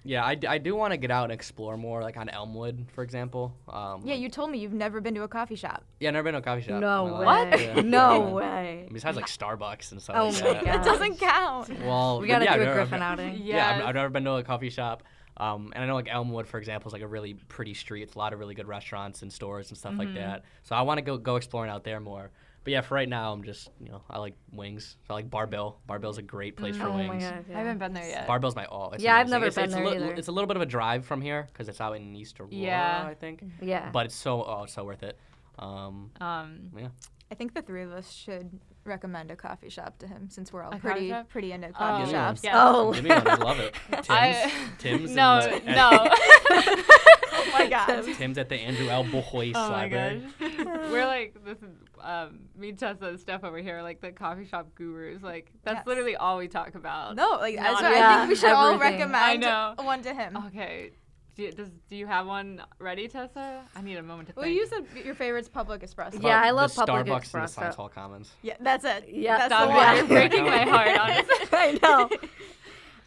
yeah, 0.05 0.25
I, 0.25 0.37
I 0.49 0.59
do 0.59 0.75
want 0.75 0.93
to 0.93 0.97
get 0.97 1.11
out 1.11 1.25
and 1.25 1.33
explore 1.33 1.77
more, 1.77 2.03
like 2.03 2.17
on 2.17 2.29
Elmwood, 2.29 2.87
for 2.95 3.03
example. 3.05 3.55
Um, 3.69 4.03
yeah 4.05 4.15
you 4.15 4.29
told 4.29 4.51
me 4.51 4.59
you've 4.59 4.73
never 4.73 5.01
been 5.01 5.15
to 5.15 5.23
a 5.23 5.29
coffee 5.29 5.57
shop 5.57 5.85
yeah, 6.01 6.11
never 6.11 6.25
been 6.25 6.33
to 6.35 6.39
a 6.39 6.43
coffee 6.43 6.63
shop. 6.63 6.81
No 6.81 7.05
way. 7.05 7.25
life. 7.27 7.61
Yeah. 7.61 7.81
No 7.83 8.13
Yeah. 8.29 8.33
way. 8.35 8.89
Besides 8.93 9.17
like 9.17 9.27
Starbucks 9.27 9.93
and 9.93 10.01
stuff 10.01 10.17
Oh 10.19 10.29
like 10.29 10.43
my 10.43 10.53
that. 10.55 10.65
God. 10.65 10.75
it 10.77 10.85
doesn't 10.85 11.19
count 11.19 11.69
Well, 11.85 12.21
We 12.21 12.29
gotta 12.29 12.45
yeah, 12.47 12.55
do 12.57 12.63
I've 12.63 12.63
a 12.63 12.65
never- 12.65 12.77
Griffin 12.79 13.03
I've- 13.03 13.23
outing. 13.23 13.41
Yeah, 13.45 13.77
I've, 13.81 13.85
I've 13.89 13.95
never 13.95 14.09
been 14.09 14.25
to 14.25 14.33
a 14.37 14.43
coffee 14.43 14.71
shop. 14.71 15.03
Um, 15.37 15.73
and 15.75 15.83
I 15.83 15.87
know 15.87 15.95
like 15.95 16.09
Elmwood, 16.11 16.47
for 16.47 16.59
example, 16.59 16.89
is 16.89 16.93
like 16.93 17.01
a 17.03 17.07
really 17.07 17.33
pretty 17.35 17.73
street. 17.73 18.03
It's 18.03 18.15
a 18.15 18.19
lot 18.19 18.33
of 18.35 18.39
really 18.39 18.55
good 18.55 18.69
restaurants 18.69 19.23
and 19.23 19.33
stores 19.33 19.71
and 19.71 19.79
stuff 19.79 19.93
Mm-hmm. 19.93 20.01
like 20.01 20.15
that. 20.17 20.45
So 20.65 20.75
I 20.77 20.83
want 20.83 20.99
to 20.99 21.03
go 21.03 21.17
go 21.17 21.37
exploring 21.37 21.71
out 21.71 21.83
there 21.85 21.99
more. 22.01 22.31
But 22.63 22.73
yeah, 22.73 22.81
for 22.83 22.95
right 22.95 23.09
now, 23.09 23.33
I'm 23.33 23.43
just 23.43 23.71
you 23.83 23.91
know 23.91 24.03
I 24.11 24.19
like 24.19 24.35
wings. 24.53 24.97
So 25.09 25.15
I 25.15 25.17
like 25.19 25.31
Bar-Bill. 25.31 25.79
Bar-Bill's 25.87 26.19
a 26.19 26.23
great 26.23 26.57
place 26.57 26.77
for 26.77 26.89
Oh 26.89 26.93
my 26.93 27.09
wings. 27.09 27.23
god. 27.25 27.45
I 27.55 27.59
haven't 27.59 27.79
been 27.79 27.95
there 27.95 28.09
yet. 28.09 28.27
Bar-Bill's 28.27 28.55
my 28.57 28.67
all. 28.67 28.93
It's 28.93 29.03
Yeah, 29.03 29.15
I've 29.17 29.29
amazing. 29.29 29.31
never 29.33 29.47
it's, 29.47 29.57
been 29.57 29.65
it's 29.65 29.75
there 29.75 29.85
a 29.85 29.89
li- 29.91 29.97
either. 29.97 30.13
It's 30.15 30.29
a 30.29 30.33
little 30.33 30.47
bit 30.49 30.57
of 30.57 30.63
a 30.63 30.67
drive 30.67 31.07
from 31.07 31.23
here 31.23 31.49
because 31.53 31.69
it's 31.69 31.81
out 31.81 31.97
in 31.97 32.15
East 32.15 32.39
Aurora, 32.39 32.55
Yeah. 32.55 33.07
I 33.09 33.15
think. 33.15 33.43
Yeah. 33.63 33.91
But 33.91 34.07
it's 34.07 34.15
so 34.15 34.45
oh, 34.45 34.65
it's 34.65 34.75
so 34.75 34.85
worth 34.85 35.03
it. 35.03 35.19
Um, 35.59 36.11
um, 36.21 36.71
yeah. 36.77 36.89
I 37.31 37.35
think 37.35 37.55
the 37.55 37.63
three 37.63 37.83
of 37.83 37.93
us 37.93 38.11
should 38.13 38.51
recommend 38.85 39.31
a 39.31 39.37
coffee 39.37 39.69
shop 39.71 39.99
to 40.01 40.07
him 40.07 40.29
since 40.31 40.53
we're 40.53 40.63
all 40.63 40.71
A 40.71 40.73
coffee 40.73 40.81
pretty 40.89 41.09
shop? 41.11 41.29
pretty 41.29 41.53
into 41.53 41.69
Oh, 41.69 41.73
coffee 41.73 42.11
yeah. 42.11 42.19
shops. 42.29 42.41
Yeah. 42.45 42.53
oh. 42.57 42.93
Give 42.93 43.05
me 43.05 43.11
one. 43.11 43.29
I 43.29 43.35
love 43.37 43.61
it. 43.61 43.75
Tim's. 43.93 44.07
I- 44.11 44.53
Tim's. 44.79 45.11
no, 45.13 45.39
and 45.39 45.67
the, 45.67 45.73
no. 45.73 46.75
oh 47.47 47.51
my 47.53 47.67
god. 47.71 48.05
Tim's 48.17 48.39
at 48.39 48.49
the 48.49 48.57
Andrew 48.57 48.89
L. 48.89 49.05
Bouwhuis 49.05 49.53
Oh 49.55 49.71
my 49.71 49.83
Library. 49.83 50.23
We're 50.41 51.07
like 51.07 51.37
this 51.45 51.59
is 51.59 51.75
um 52.01 52.41
me 52.57 52.73
Tessa 52.73 53.07
and 53.07 53.21
Steph 53.21 53.45
over 53.45 53.59
here, 53.59 53.83
like 53.83 54.01
the 54.01 54.13
coffee 54.13 54.47
shop 54.47 54.69
gurus. 54.75 55.23
Like 55.23 55.51
that's 55.65 55.79
Yes. 55.79 55.87
literally 55.87 56.17
all 56.17 56.39
we 56.39 56.49
talk 56.49 56.75
about. 56.75 57.17
No, 57.17 57.39
like 57.41 57.57
No, 57.57 57.63
that's 57.63 57.83
no. 57.83 57.89
I 57.95 58.17
think 58.19 58.29
we 58.29 58.35
should 58.37 58.53
all 58.53 58.77
recommend 58.79 59.45
one 59.85 60.03
to 60.03 60.15
him. 60.15 60.37
Okay. 60.49 60.93
Do 61.37 61.45
you, 61.45 61.53
does 61.53 61.69
do 61.89 61.97
you 61.97 62.07
have 62.09 62.27
one 62.27 62.61
ready, 62.81 63.07
Tessa? 63.07 63.63
I 63.75 63.83
need 63.83 63.97
a 63.97 64.03
moment 64.03 64.29
to 64.29 64.35
Well, 64.37 64.45
think. 64.45 64.57
you 64.57 64.67
said 64.67 64.85
your 65.05 65.15
favorite's 65.15 65.49
public 65.49 65.81
espresso. 65.81 66.21
Yeah, 66.23 66.43
I 66.43 66.51
love 66.51 66.75
the 66.75 66.85
public 66.85 67.07
Starbucks 67.07 67.35
and 67.35 67.43
the 67.45 67.47
espresso. 67.47 67.49
Science 67.51 67.75
Hall 67.77 67.89
Commons. 67.89 68.31
Yeah, 68.43 68.57
that's 68.61 68.85
it. 68.85 69.05
Yeah, 69.09 69.39
that's 69.39 69.55
Stop 69.55 69.69
the 69.69 69.75
one. 69.75 69.97
You're 69.97 70.07
breaking 70.07 70.45
my 70.45 70.65
heart, 70.65 70.99
honestly. 70.99 71.47
I 71.53 71.79
know. 71.81 72.11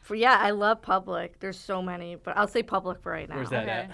For 0.02 0.16
yeah, 0.16 0.38
I 0.40 0.52
love 0.52 0.82
public. 0.82 1.40
There's 1.40 1.60
so 1.60 1.82
many, 1.82 2.16
but 2.16 2.38
I'll 2.38 2.48
say 2.48 2.64
public 2.64 3.02
for 3.02 3.12
right 3.12 3.28
now. 3.28 3.36
Where's 3.36 3.50
that 3.50 3.64
Okay. 3.64 3.72
at? 3.72 3.92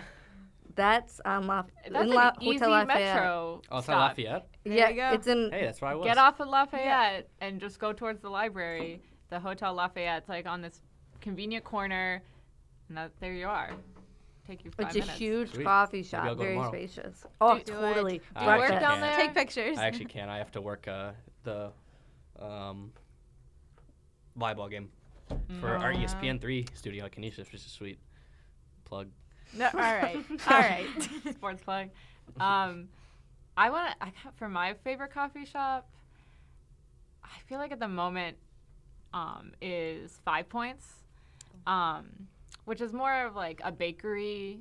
That's 0.80 1.20
um 1.26 1.46
La- 1.48 1.64
That's 1.84 1.88
in 1.88 1.96
an 1.96 2.10
La- 2.10 2.32
easy 2.40 2.54
Hotel 2.54 2.70
Lafayette. 2.70 3.16
metro. 3.16 3.62
Oh, 3.70 3.78
it's 3.78 3.86
stop. 3.86 4.00
Lafayette. 4.10 4.48
There 4.64 4.74
yeah, 4.74 4.90
you 4.90 4.96
go. 4.96 5.10
it's 5.14 5.28
in. 5.28 5.52
Hey, 5.52 5.66
that's 5.66 5.82
where 5.82 5.92
I 5.92 5.96
was. 5.96 6.06
Get 6.06 6.18
off 6.18 6.40
at 6.40 6.48
Lafayette 6.48 7.28
and 7.42 7.60
just 7.60 7.80
go 7.80 7.92
towards 7.92 8.22
the 8.22 8.30
library. 8.30 9.02
The 9.30 9.40
Hotel 9.42 9.74
Lafayette's 9.74 10.30
like 10.30 10.46
on 10.48 10.62
this 10.62 10.82
convenient 11.20 11.66
corner, 11.66 12.22
and 12.88 12.98
that, 12.98 13.12
there 13.20 13.34
you 13.34 13.48
are. 13.48 13.72
Take 14.48 14.64
you 14.64 14.72
five 14.72 14.88
It's 14.88 14.96
a 14.96 15.00
minutes. 15.00 15.18
huge 15.20 15.52
Sweet. 15.54 15.66
coffee 15.66 15.98
I'll 16.00 16.04
shop, 16.06 16.26
go 16.26 16.36
very 16.36 16.52
tomorrow. 16.54 16.72
spacious. 16.72 17.26
Oh, 17.42 17.56
Do 17.56 17.60
it. 17.60 17.66
totally. 17.68 18.22
I 18.36 18.40
Do 18.40 18.46
you 18.46 18.58
work 18.58 18.62
actually 18.72 18.80
down 18.80 19.00
can't. 19.00 19.02
there? 19.02 19.18
Take 19.28 19.34
pictures. 19.36 19.78
I 19.78 19.86
actually 19.86 20.06
can't. 20.16 20.32
I 20.32 20.38
have 20.38 20.52
to 20.52 20.62
work 20.62 20.88
uh, 20.88 21.12
the 21.44 21.72
um, 22.40 22.92
volleyball 24.40 24.70
game 24.72 24.90
for 25.60 25.76
our 25.76 25.94
ESPN 25.94 26.40
three 26.40 26.66
studio 26.74 27.04
at 27.06 27.12
Canisius, 27.12 27.52
which 27.52 27.66
is 27.66 27.72
sweet. 27.72 28.00
Plug. 28.86 29.10
No, 29.54 29.66
all 29.74 29.80
right, 29.80 30.18
all 30.50 30.60
right. 30.60 30.88
Sports 31.34 31.64
plug. 31.64 31.90
Um, 32.40 32.90
I 33.58 33.70
want 33.70 33.92
to. 33.92 34.06
I 34.06 34.12
got- 34.24 34.36
for 34.38 34.48
my 34.50 34.74
favorite 34.84 35.12
coffee 35.14 35.46
shop. 35.46 35.88
I 37.24 37.40
feel 37.48 37.58
like 37.58 37.72
at 37.72 37.80
the 37.80 37.88
moment, 37.88 38.38
um, 39.14 39.52
is 39.62 40.20
Five 40.26 40.50
Points, 40.50 40.86
um, 41.68 42.28
which 42.66 42.82
is 42.82 42.94
more 42.94 43.26
of 43.26 43.36
like 43.36 43.62
a 43.64 43.72
bakery, 43.72 44.60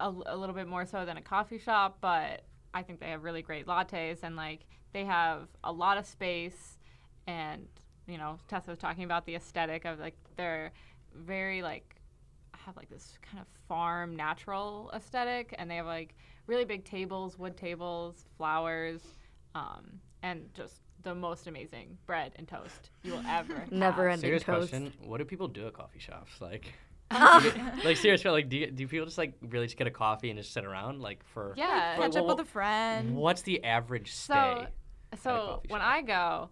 a 0.00 0.10
little 0.10 0.54
bit 0.54 0.68
more 0.68 0.86
so 0.86 1.04
than 1.04 1.16
a 1.16 1.22
coffee 1.22 1.58
shop. 1.58 1.98
But 2.00 2.42
I 2.74 2.82
think 2.82 3.00
they 3.00 3.10
have 3.10 3.24
really 3.24 3.42
great 3.42 3.66
lattes 3.66 4.18
and 4.22 4.36
like 4.36 4.60
they 4.92 5.04
have 5.04 5.48
a 5.64 5.72
lot 5.72 5.98
of 5.98 6.06
space, 6.06 6.78
and 7.26 7.66
you 8.06 8.18
know 8.18 8.38
Tessa 8.48 8.70
was 8.70 8.78
talking 8.78 9.04
about 9.04 9.26
the 9.26 9.34
aesthetic 9.34 9.84
of 9.84 9.98
like 9.98 10.14
they're 10.36 10.72
very 11.14 11.62
like 11.62 11.94
have 12.68 12.76
like 12.76 12.90
this 12.90 13.18
kind 13.22 13.40
of 13.40 13.46
farm 13.66 14.14
natural 14.14 14.90
aesthetic 14.94 15.54
and 15.58 15.70
they 15.70 15.76
have 15.76 15.86
like 15.86 16.14
really 16.46 16.64
big 16.66 16.84
tables 16.84 17.38
wood 17.38 17.56
tables 17.56 18.26
flowers 18.36 19.00
um, 19.54 19.98
and 20.22 20.42
just 20.54 20.82
the 21.02 21.14
most 21.14 21.46
amazing 21.46 21.96
bread 22.06 22.32
and 22.36 22.46
toast 22.46 22.90
you 23.02 23.12
will 23.12 23.22
ever 23.26 23.64
Never 23.70 24.08
have. 24.08 24.18
ending 24.18 24.20
Serious 24.20 24.42
toast. 24.42 24.70
question: 24.70 24.92
What 25.00 25.18
do 25.18 25.24
people 25.24 25.48
do 25.48 25.66
at 25.66 25.72
coffee 25.72 25.98
shops? 26.00 26.32
Like, 26.40 26.74
like 27.84 27.96
seriously, 27.96 28.30
like, 28.30 28.48
do, 28.50 28.58
you, 28.58 28.70
do 28.70 28.86
people 28.86 29.06
just 29.06 29.16
like 29.16 29.34
really 29.40 29.66
just 29.66 29.78
get 29.78 29.86
a 29.86 29.90
coffee 29.90 30.28
and 30.30 30.38
just 30.38 30.52
sit 30.52 30.64
around 30.64 31.00
like 31.00 31.24
for? 31.32 31.54
yeah 31.56 31.98
Well, 31.98 32.08
Catch 32.08 32.16
up 32.20 32.26
with 32.26 32.40
a 32.40 32.44
friend. 32.44 33.16
What's 33.16 33.42
the 33.42 33.64
average 33.64 34.12
stay? 34.12 34.66
so 35.14 35.18
so 35.22 35.30
coffee 35.30 35.68
when 35.70 35.80
shop. 35.80 35.90
i 35.90 36.02
go 36.02 36.50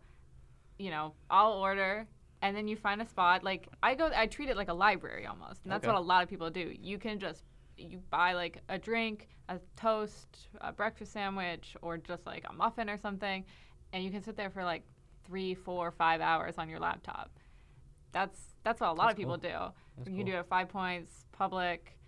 you 0.79 0.91
know 0.91 1.13
i'll 1.29 1.53
order 1.53 2.07
and 2.47 2.57
then 2.57 2.67
you 2.69 2.77
find 2.77 3.03
a 3.03 3.07
spot 3.07 3.43
like 3.45 3.69
i 3.83 3.95
go 3.95 4.11
i 4.17 4.27
treat 4.27 4.49
it 4.49 4.57
like 4.57 4.69
a 4.69 4.75
library 4.75 5.27
almost 5.27 5.63
and 5.65 5.73
that's 5.73 5.85
Okay. 5.85 5.93
what 5.93 5.97
a 6.01 6.01
lot 6.13 6.23
of 6.23 6.29
people 6.29 6.51
do 6.51 6.73
you 6.81 6.99
can 6.99 7.19
just 7.19 7.43
you 7.77 7.99
buy 8.11 8.33
like 8.33 8.63
a 8.69 8.79
drink 8.79 9.29
a 9.49 9.59
toast 9.77 10.49
a 10.61 10.73
breakfast 10.73 11.13
sandwich 11.13 11.77
or 11.83 11.99
just 11.99 12.25
like 12.27 12.45
a 12.49 12.53
muffin 12.53 12.89
or 12.89 12.99
something 12.99 13.45
and 13.93 14.03
you 14.05 14.11
can 14.11 14.23
sit 14.23 14.37
there 14.37 14.51
for 14.51 14.65
like 14.65 14.83
three 15.27 15.55
four 15.55 15.91
five 15.91 16.21
hours 16.21 16.55
on 16.59 16.69
your 16.69 16.79
laptop 16.81 17.31
that's 18.13 18.41
that's 18.65 18.81
what 18.81 18.89
a 18.91 18.93
lot 18.93 19.05
That's 19.07 19.13
of 19.13 19.17
people 19.19 19.39
cool. 19.39 19.51
do 19.51 19.75
That's 19.97 20.09
you 20.11 20.17
can 20.17 20.17
cool. 20.17 20.25
do 20.27 20.33
it 20.33 20.41
at 20.41 20.49
five 20.49 20.69
points 20.69 21.27
public 21.33 21.99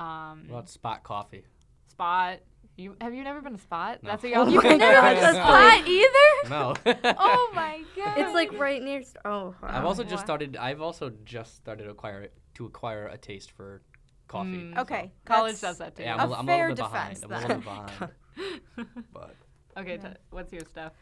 um, 0.00 0.44
What 0.48 0.58
about 0.58 0.68
spot 0.68 1.02
coffee? 1.04 1.44
spot 1.88 2.40
you 2.76 2.96
have 3.00 3.14
you 3.14 3.22
never 3.22 3.40
been 3.40 3.52
to 3.54 3.58
spot 3.60 4.02
No. 4.02 4.10
that's 4.10 4.22
what 4.22 4.32
Oh 4.34 4.48
You've 4.48 4.62
never 4.64 4.78
been 4.78 4.78
that's 4.78 5.36
Spot 5.36 5.86
either? 5.86 6.50
No. 6.50 6.74
Oh 7.18 7.52
my 7.54 7.82
god. 7.96 8.18
It's 8.18 8.32
like 8.34 8.58
right 8.58 8.82
near. 8.82 9.02
St- 9.02 9.16
oh, 9.24 9.54
I've 9.62 9.84
also 9.84 10.02
just 10.04 10.24
started. 10.24 10.56
I've 10.56 10.80
also 10.80 11.12
just 11.24 11.56
started 11.56 11.84
to 11.84 11.90
acquire 11.90 12.28
to 12.54 12.66
acquire 12.66 13.06
a 13.06 13.16
taste 13.18 13.50
for 13.52 13.82
coffee. 14.28 14.48
Mm. 14.50 14.74
so- 14.74 14.80
okay. 14.82 15.12
college 15.24 15.60
does 15.60 15.78
that 15.78 15.96
too 15.96 16.02
Yeah, 16.02 16.16
A 16.16 16.18
I'm, 16.18 16.30
a, 16.30 16.34
I'm 16.34 16.44
a 16.48 16.52
fair 16.52 16.68
little 16.70 16.84
bit 16.86 16.92
behind. 16.92 17.20
defense 17.20 17.24
I'm 17.24 17.32
a 17.32 17.38
little 17.40 17.56
bit 17.56 17.64
behind. 17.64 18.88
But 19.12 19.34
Okay, 19.76 19.98
Yeah. 20.02 20.08
t- 20.10 20.16
what's 20.30 20.52
your 20.52 20.62
stuff? 20.62 20.92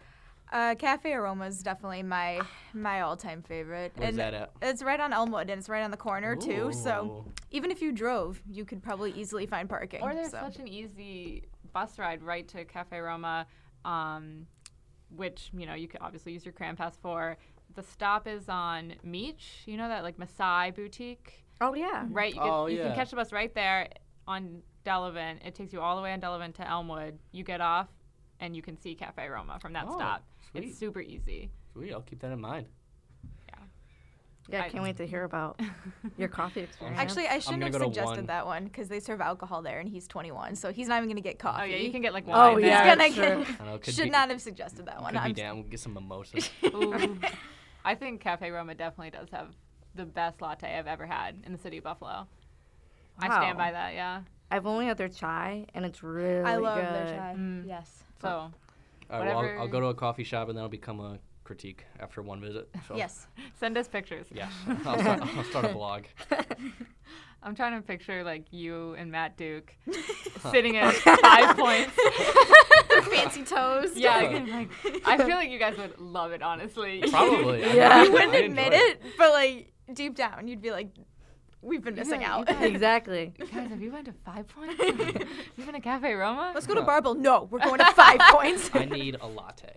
Uh, 0.51 0.75
Cafe 0.75 1.11
Aroma 1.13 1.47
is 1.47 1.63
definitely 1.63 2.03
my 2.03 2.41
my 2.75 3.01
all-time 3.01 3.41
favorite. 3.43 3.93
where's 3.97 4.11
and 4.11 4.19
that 4.19 4.35
at? 4.35 4.51
It's 4.61 4.83
right 4.83 5.01
on 5.01 5.13
Elmwood, 5.15 5.49
and 5.49 5.59
it's 5.59 5.69
right 5.69 5.83
on 5.83 5.91
the 5.91 5.97
corner 5.97 6.37
too. 6.37 6.73
So 6.75 7.25
even 7.51 7.71
if 7.71 7.81
you 7.81 7.91
drove, 7.91 8.43
you 8.47 8.67
could 8.67 8.83
probably 8.83 9.13
easily 9.13 9.47
find 9.47 9.67
parking. 9.69 10.03
Or 10.03 10.13
there's 10.15 10.31
so. 10.31 10.41
such 10.43 10.59
an 10.59 10.69
easy 10.69 11.45
bus 11.73 11.99
ride 11.99 12.23
right 12.23 12.47
to 12.49 12.65
Cafe 12.65 12.97
Aroma, 12.97 13.47
um, 13.85 14.47
which 15.15 15.51
you 15.57 15.67
know 15.67 15.75
you 15.75 15.89
could 15.89 16.01
obviously 16.01 16.33
use 16.33 16.45
your 16.45 16.53
cram 16.53 16.77
pass 16.77 16.97
for. 16.97 17.37
The 17.75 17.83
stop 17.83 18.27
is 18.29 18.49
on 18.49 18.95
Meach. 19.07 19.67
You 19.67 19.77
know 19.77 19.89
that 19.89 20.03
like 20.03 20.19
Masai 20.19 20.71
boutique, 20.73 21.45
Oh 21.61 21.75
yeah. 21.75 22.07
right? 22.11 22.35
You, 22.35 22.41
can, 22.41 22.51
Oh, 22.51 22.67
you 22.67 22.83
can 22.83 22.95
catch 22.95 23.11
the 23.11 23.17
bus 23.17 23.33
right 23.33 23.55
there 23.55 23.89
on 24.27 24.63
Delavan. 24.85 25.45
It 25.47 25.55
takes 25.55 25.73
you 25.73 25.81
all 25.81 25.97
the 25.97 26.03
way 26.03 26.13
on 26.13 26.21
Delavan 26.21 26.55
to 26.57 26.69
Elmwood. 26.69 27.19
You 27.33 27.45
get 27.45 27.61
off, 27.63 27.89
and 28.41 28.55
you 28.55 28.61
can 28.63 28.77
see 28.77 28.95
Cafe 28.95 29.25
Aroma 29.25 29.59
from 29.61 29.73
that 29.73 29.87
Oh, 29.89 29.97
stop. 29.97 30.25
sweet. 30.51 30.65
It's 30.65 30.79
super 30.79 31.01
easy. 31.01 31.51
Sweet, 31.73 31.93
I'll 31.93 32.03
keep 32.03 32.21
that 32.21 32.31
in 32.33 32.41
mind. 32.41 32.67
Yeah, 34.49 34.63
I 34.63 34.67
I- 34.67 34.69
can't 34.71 34.83
wait 34.83 34.97
to 34.97 35.07
hear 35.07 35.25
about 35.25 35.61
your 36.19 36.29
coffee 36.29 36.61
experience. 36.63 36.99
Actually, 36.99 37.29
I 37.29 37.39
shouldn't 37.39 37.61
gonna 37.61 37.65
have 37.67 37.73
go 37.73 37.79
to 37.79 37.85
suggested 37.85 38.17
one. 38.17 38.27
that 38.27 38.45
one 38.47 38.65
because 38.65 38.89
they 38.89 39.01
serve 39.01 39.21
alcohol 39.21 39.63
there, 39.63 39.79
and 39.81 39.89
he's 39.89 40.07
21, 40.09 40.57
so 40.57 40.73
he's 40.73 40.89
not 40.89 40.97
even 40.99 41.09
gonna 41.09 41.21
get 41.21 41.39
coffee. 41.39 41.63
Oh 41.63 41.65
yeah, 41.65 41.77
you 41.77 41.91
can 41.93 42.03
get 42.03 42.13
like 42.13 42.25
Oh, 42.27 42.31
wine 42.55 42.59
He's 42.59 42.67
yeah, 42.67 42.85
there. 42.85 42.97
gonna 42.97 43.13
sure. 43.15 43.45
get. 43.45 43.61
I 43.61 43.65
know, 43.67 43.79
could 43.79 43.95
Should 43.95 44.05
be, 44.05 44.11
not 44.11 44.31
have 44.31 44.41
suggested 44.41 44.87
that 44.87 45.01
one. 45.01 45.13
Could 45.15 45.21
be 45.23 45.29
I'm 45.29 45.33
damn. 45.35 45.55
We'll 45.57 45.69
get 45.69 45.81
some 45.81 45.95
mimosas. 45.95 46.51
Ooh. 46.65 47.19
I 47.85 47.95
think 47.95 48.21
Cafe 48.21 48.49
Aroma 48.49 48.75
definitely 48.75 49.11
does 49.11 49.29
have 49.31 49.49
the 49.95 50.05
best 50.05 50.41
latte 50.41 50.77
I've 50.77 50.87
ever 50.87 51.07
had 51.07 51.37
in 51.47 51.53
the 51.53 51.59
city 51.59 51.79
of 51.79 51.85
Buffalo. 51.85 52.27
I 53.19 53.27
stand 53.27 53.59
by 53.59 53.71
that, 53.73 53.95
yeah. 53.95 54.23
I've 54.51 54.67
only 54.67 54.87
had 54.87 54.97
their 54.99 55.09
chai, 55.09 55.67
and 55.75 55.85
it's 55.85 56.03
really 56.03 56.43
I 56.45 56.57
love 56.57 56.77
good. 56.79 56.85
their 56.95 57.17
chai. 57.17 57.35
Mm. 57.39 57.67
Yes. 57.67 58.03
So, 58.21 58.29
All 58.29 58.51
right, 59.11 59.21
well, 59.21 59.21
I'll, 59.21 59.37
I'll 59.37 59.43
Whatever- 59.45 59.69
go 59.69 59.81
to 59.81 59.87
a 59.87 59.95
coffee 59.95 60.25
shop 60.25 60.49
and 60.49 60.57
then 60.57 60.63
I'll 60.63 60.69
become 60.71 61.01
a 61.01 61.19
critique 61.53 61.85
after 62.01 62.23
one 62.23 62.41
visit. 62.41 62.67
So. 62.89 62.97
Yes. 62.97 63.27
send 63.61 63.77
us 63.77 63.89
pictures. 63.89 64.27
Yeah, 64.33 64.49
I'll 64.87 64.99
start, 64.99 65.21
I'll 65.37 65.45
start 65.45 65.65
a 65.67 65.69
blog. 65.81 66.05
I'm 67.43 67.55
trying 67.55 67.79
to 67.79 67.87
picture 67.87 68.23
like 68.25 68.45
you 68.53 68.95
and 68.95 69.11
Matt 69.11 69.37
Duke 69.37 69.75
sitting 70.51 70.77
at 70.79 70.95
five 70.95 71.57
points. 71.57 71.93
Fancy 73.11 73.43
toes. 73.43 73.91
Yeah, 73.97 74.15
I 74.15 74.39
like 74.39 74.71
I 75.05 75.17
feel 75.19 75.37
like 75.37 75.51
you 75.51 75.59
guys 75.59 75.77
would 75.77 75.99
love 76.01 76.33
it, 76.33 76.41
honestly. 76.43 77.03
Probably. 77.11 77.61
Yeah. 77.61 78.05
You 78.05 78.13
wouldn't 78.13 78.35
admit 78.35 78.73
it, 78.73 79.03
but 79.19 79.31
like 79.33 79.73
deep 79.93 80.15
down, 80.15 80.47
you'd 80.49 80.63
be 80.63 80.71
like, 80.71 80.91
"We've 81.63 81.83
been 81.83 81.97
missing 81.97 82.21
like, 82.21 82.29
out." 82.29 82.49
"You 82.49 82.55
guys- 82.55 82.71
exactly. 82.71 83.33
guys, 83.39 83.69
have 83.71 83.83
you 83.83 83.91
been 83.91 84.05
to 84.05 84.13
Five 84.25 84.47
Points? 84.49 84.79
you 84.79 85.65
been 85.65 85.75
to 85.75 85.81
Cafe 85.81 86.13
Aroma? 86.13 86.53
Let's 86.55 86.67
go 86.69 86.75
to 86.77 86.83
Bar-Bill. 86.83 87.15
No, 87.15 87.49
we're 87.51 87.59
going 87.59 87.79
to 87.79 87.93
Five 87.93 88.21
Points. 88.31 88.71
I 88.73 88.85
need 88.85 89.17
a 89.21 89.27
latte. 89.27 89.73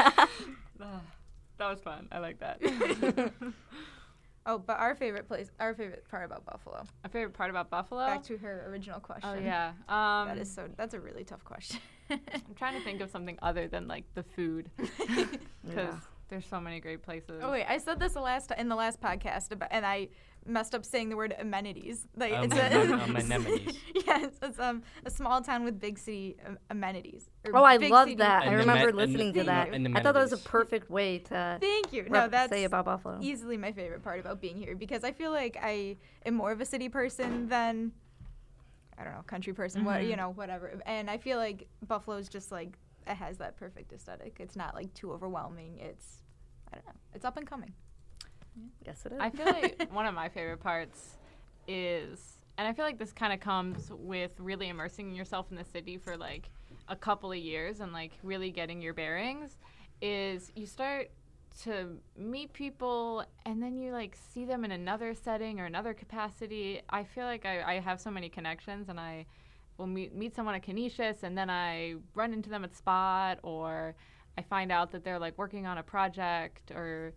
Ugh, 0.00 0.28
that 1.58 1.68
was 1.70 1.80
fun. 1.80 2.08
I 2.12 2.18
like 2.18 2.38
that. 2.40 2.60
oh, 4.46 4.58
but 4.58 4.78
our 4.78 4.94
favorite 4.94 5.26
place, 5.28 5.50
our 5.60 5.74
favorite 5.74 6.04
part 6.10 6.24
about 6.24 6.44
Buffalo. 6.46 6.84
Our 7.04 7.10
favorite 7.10 7.34
part 7.34 7.50
about 7.50 7.70
Buffalo. 7.70 8.06
Back 8.06 8.22
to 8.24 8.36
her 8.38 8.66
original 8.68 9.00
question. 9.00 9.30
oh 9.30 9.38
yeah. 9.38 9.72
Um, 9.88 10.28
that 10.28 10.38
is 10.38 10.52
so. 10.52 10.68
That's 10.76 10.94
a 10.94 11.00
really 11.00 11.24
tough 11.24 11.44
question. 11.44 11.80
I'm 12.10 12.20
trying 12.56 12.74
to 12.78 12.84
think 12.84 13.00
of 13.00 13.10
something 13.10 13.38
other 13.42 13.68
than 13.68 13.86
like 13.88 14.04
the 14.14 14.22
food, 14.22 14.70
because 14.76 14.96
Yeah. 15.76 15.94
there's 16.30 16.46
so 16.46 16.60
many 16.60 16.80
great 16.80 17.02
places. 17.02 17.40
Oh 17.42 17.50
wait, 17.52 17.66
I 17.68 17.78
said 17.78 17.98
this 18.00 18.14
the 18.14 18.20
last 18.20 18.50
in 18.56 18.68
the 18.68 18.76
last 18.76 19.00
podcast, 19.00 19.52
about, 19.52 19.68
and 19.72 19.84
I 19.84 20.08
messed 20.48 20.74
up 20.74 20.84
saying 20.84 21.08
the 21.10 21.16
word 21.16 21.34
amenities. 21.38 22.06
Like 22.16 22.32
Um, 22.32 22.44
it's 22.44 22.54
amen- 22.54 22.90
a 22.92 23.04
amenities. 23.20 23.78
yes, 24.06 24.32
it's 24.42 24.58
um 24.58 24.82
a 25.04 25.10
small 25.10 25.40
town 25.42 25.64
with 25.64 25.78
big 25.78 25.98
city 25.98 26.36
um, 26.46 26.58
amenities. 26.70 27.28
Oh, 27.52 27.62
I 27.64 27.76
love 27.76 28.16
that. 28.18 28.42
I 28.42 28.52
remember 28.54 28.86
men- 28.92 28.96
listening 28.96 29.32
to 29.34 29.44
that. 29.44 29.68
I 29.74 30.02
thought 30.02 30.14
that 30.14 30.22
was 30.22 30.32
a 30.32 30.38
perfect 30.38 30.90
way 30.90 31.18
to 31.20 31.58
Thank 31.60 31.92
you. 31.92 32.06
No, 32.08 32.28
that's 32.28 32.50
say 32.50 32.64
about 32.64 32.86
Buffalo. 32.86 33.18
easily 33.20 33.56
my 33.56 33.72
favorite 33.72 34.02
part 34.02 34.20
about 34.20 34.40
being 34.40 34.56
here 34.56 34.74
because 34.74 35.04
I 35.04 35.12
feel 35.12 35.30
like 35.30 35.56
I 35.62 35.96
am 36.26 36.34
more 36.34 36.50
of 36.52 36.60
a 36.60 36.64
city 36.64 36.88
person 36.88 37.48
than 37.48 37.92
I 39.00 39.04
don't 39.04 39.12
know, 39.14 39.22
country 39.26 39.52
person, 39.52 39.84
what 39.84 40.02
you 40.04 40.14
Mhm. 40.14 40.16
know, 40.16 40.30
whatever. 40.30 40.72
And 40.84 41.08
I 41.08 41.18
feel 41.18 41.38
like 41.38 41.68
Buffalo's 41.86 42.28
just 42.28 42.50
like 42.50 42.76
it 43.06 43.14
has 43.14 43.38
that 43.38 43.56
perfect 43.56 43.92
aesthetic. 43.92 44.36
It's 44.40 44.56
not 44.56 44.74
like 44.74 44.92
too 44.92 45.12
overwhelming. 45.12 45.78
It's 45.78 46.22
I 46.72 46.76
don't 46.76 46.86
know. 46.86 46.92
It's 47.14 47.24
up 47.24 47.36
and 47.36 47.46
coming. 47.46 47.72
Yes, 48.86 49.04
it 49.04 49.12
is. 49.12 49.18
I 49.20 49.30
feel 49.30 49.46
like 49.46 49.88
one 49.92 50.06
of 50.06 50.14
my 50.14 50.28
favorite 50.28 50.60
parts 50.60 51.18
is 51.66 52.38
and 52.56 52.66
I 52.66 52.72
feel 52.72 52.84
like 52.84 52.98
this 52.98 53.12
kind 53.12 53.32
of 53.32 53.38
comes 53.38 53.90
with 53.92 54.32
really 54.38 54.68
immersing 54.68 55.14
yourself 55.14 55.46
in 55.50 55.56
the 55.56 55.64
city 55.64 55.96
for 55.96 56.16
like 56.16 56.50
a 56.88 56.96
couple 56.96 57.30
of 57.30 57.38
years 57.38 57.80
and 57.80 57.92
like 57.92 58.12
really 58.22 58.50
getting 58.50 58.82
your 58.82 58.94
bearings 58.94 59.56
is 60.00 60.50
you 60.56 60.66
start 60.66 61.10
to 61.62 61.96
meet 62.16 62.52
people 62.52 63.24
and 63.46 63.62
then 63.62 63.76
you 63.76 63.92
like 63.92 64.16
see 64.32 64.44
them 64.44 64.64
in 64.64 64.72
another 64.72 65.14
setting 65.14 65.60
or 65.60 65.66
another 65.66 65.94
capacity. 65.94 66.82
I 66.90 67.04
feel 67.04 67.24
like 67.24 67.46
I, 67.46 67.62
I 67.62 67.80
have 67.80 68.00
so 68.00 68.10
many 68.10 68.28
connections 68.28 68.88
and 68.88 68.98
I 68.98 69.26
will 69.76 69.86
meet, 69.86 70.14
meet 70.14 70.34
someone 70.34 70.54
at 70.54 70.62
Canisius 70.62 71.22
and 71.22 71.38
then 71.38 71.50
I 71.50 71.94
run 72.14 72.32
into 72.32 72.50
them 72.50 72.64
at 72.64 72.74
Spot 72.74 73.38
or 73.42 73.94
I 74.36 74.42
find 74.42 74.70
out 74.70 74.90
that 74.92 75.04
they're 75.04 75.18
like 75.18 75.36
working 75.38 75.66
on 75.66 75.78
a 75.78 75.82
project 75.82 76.70
or 76.72 77.12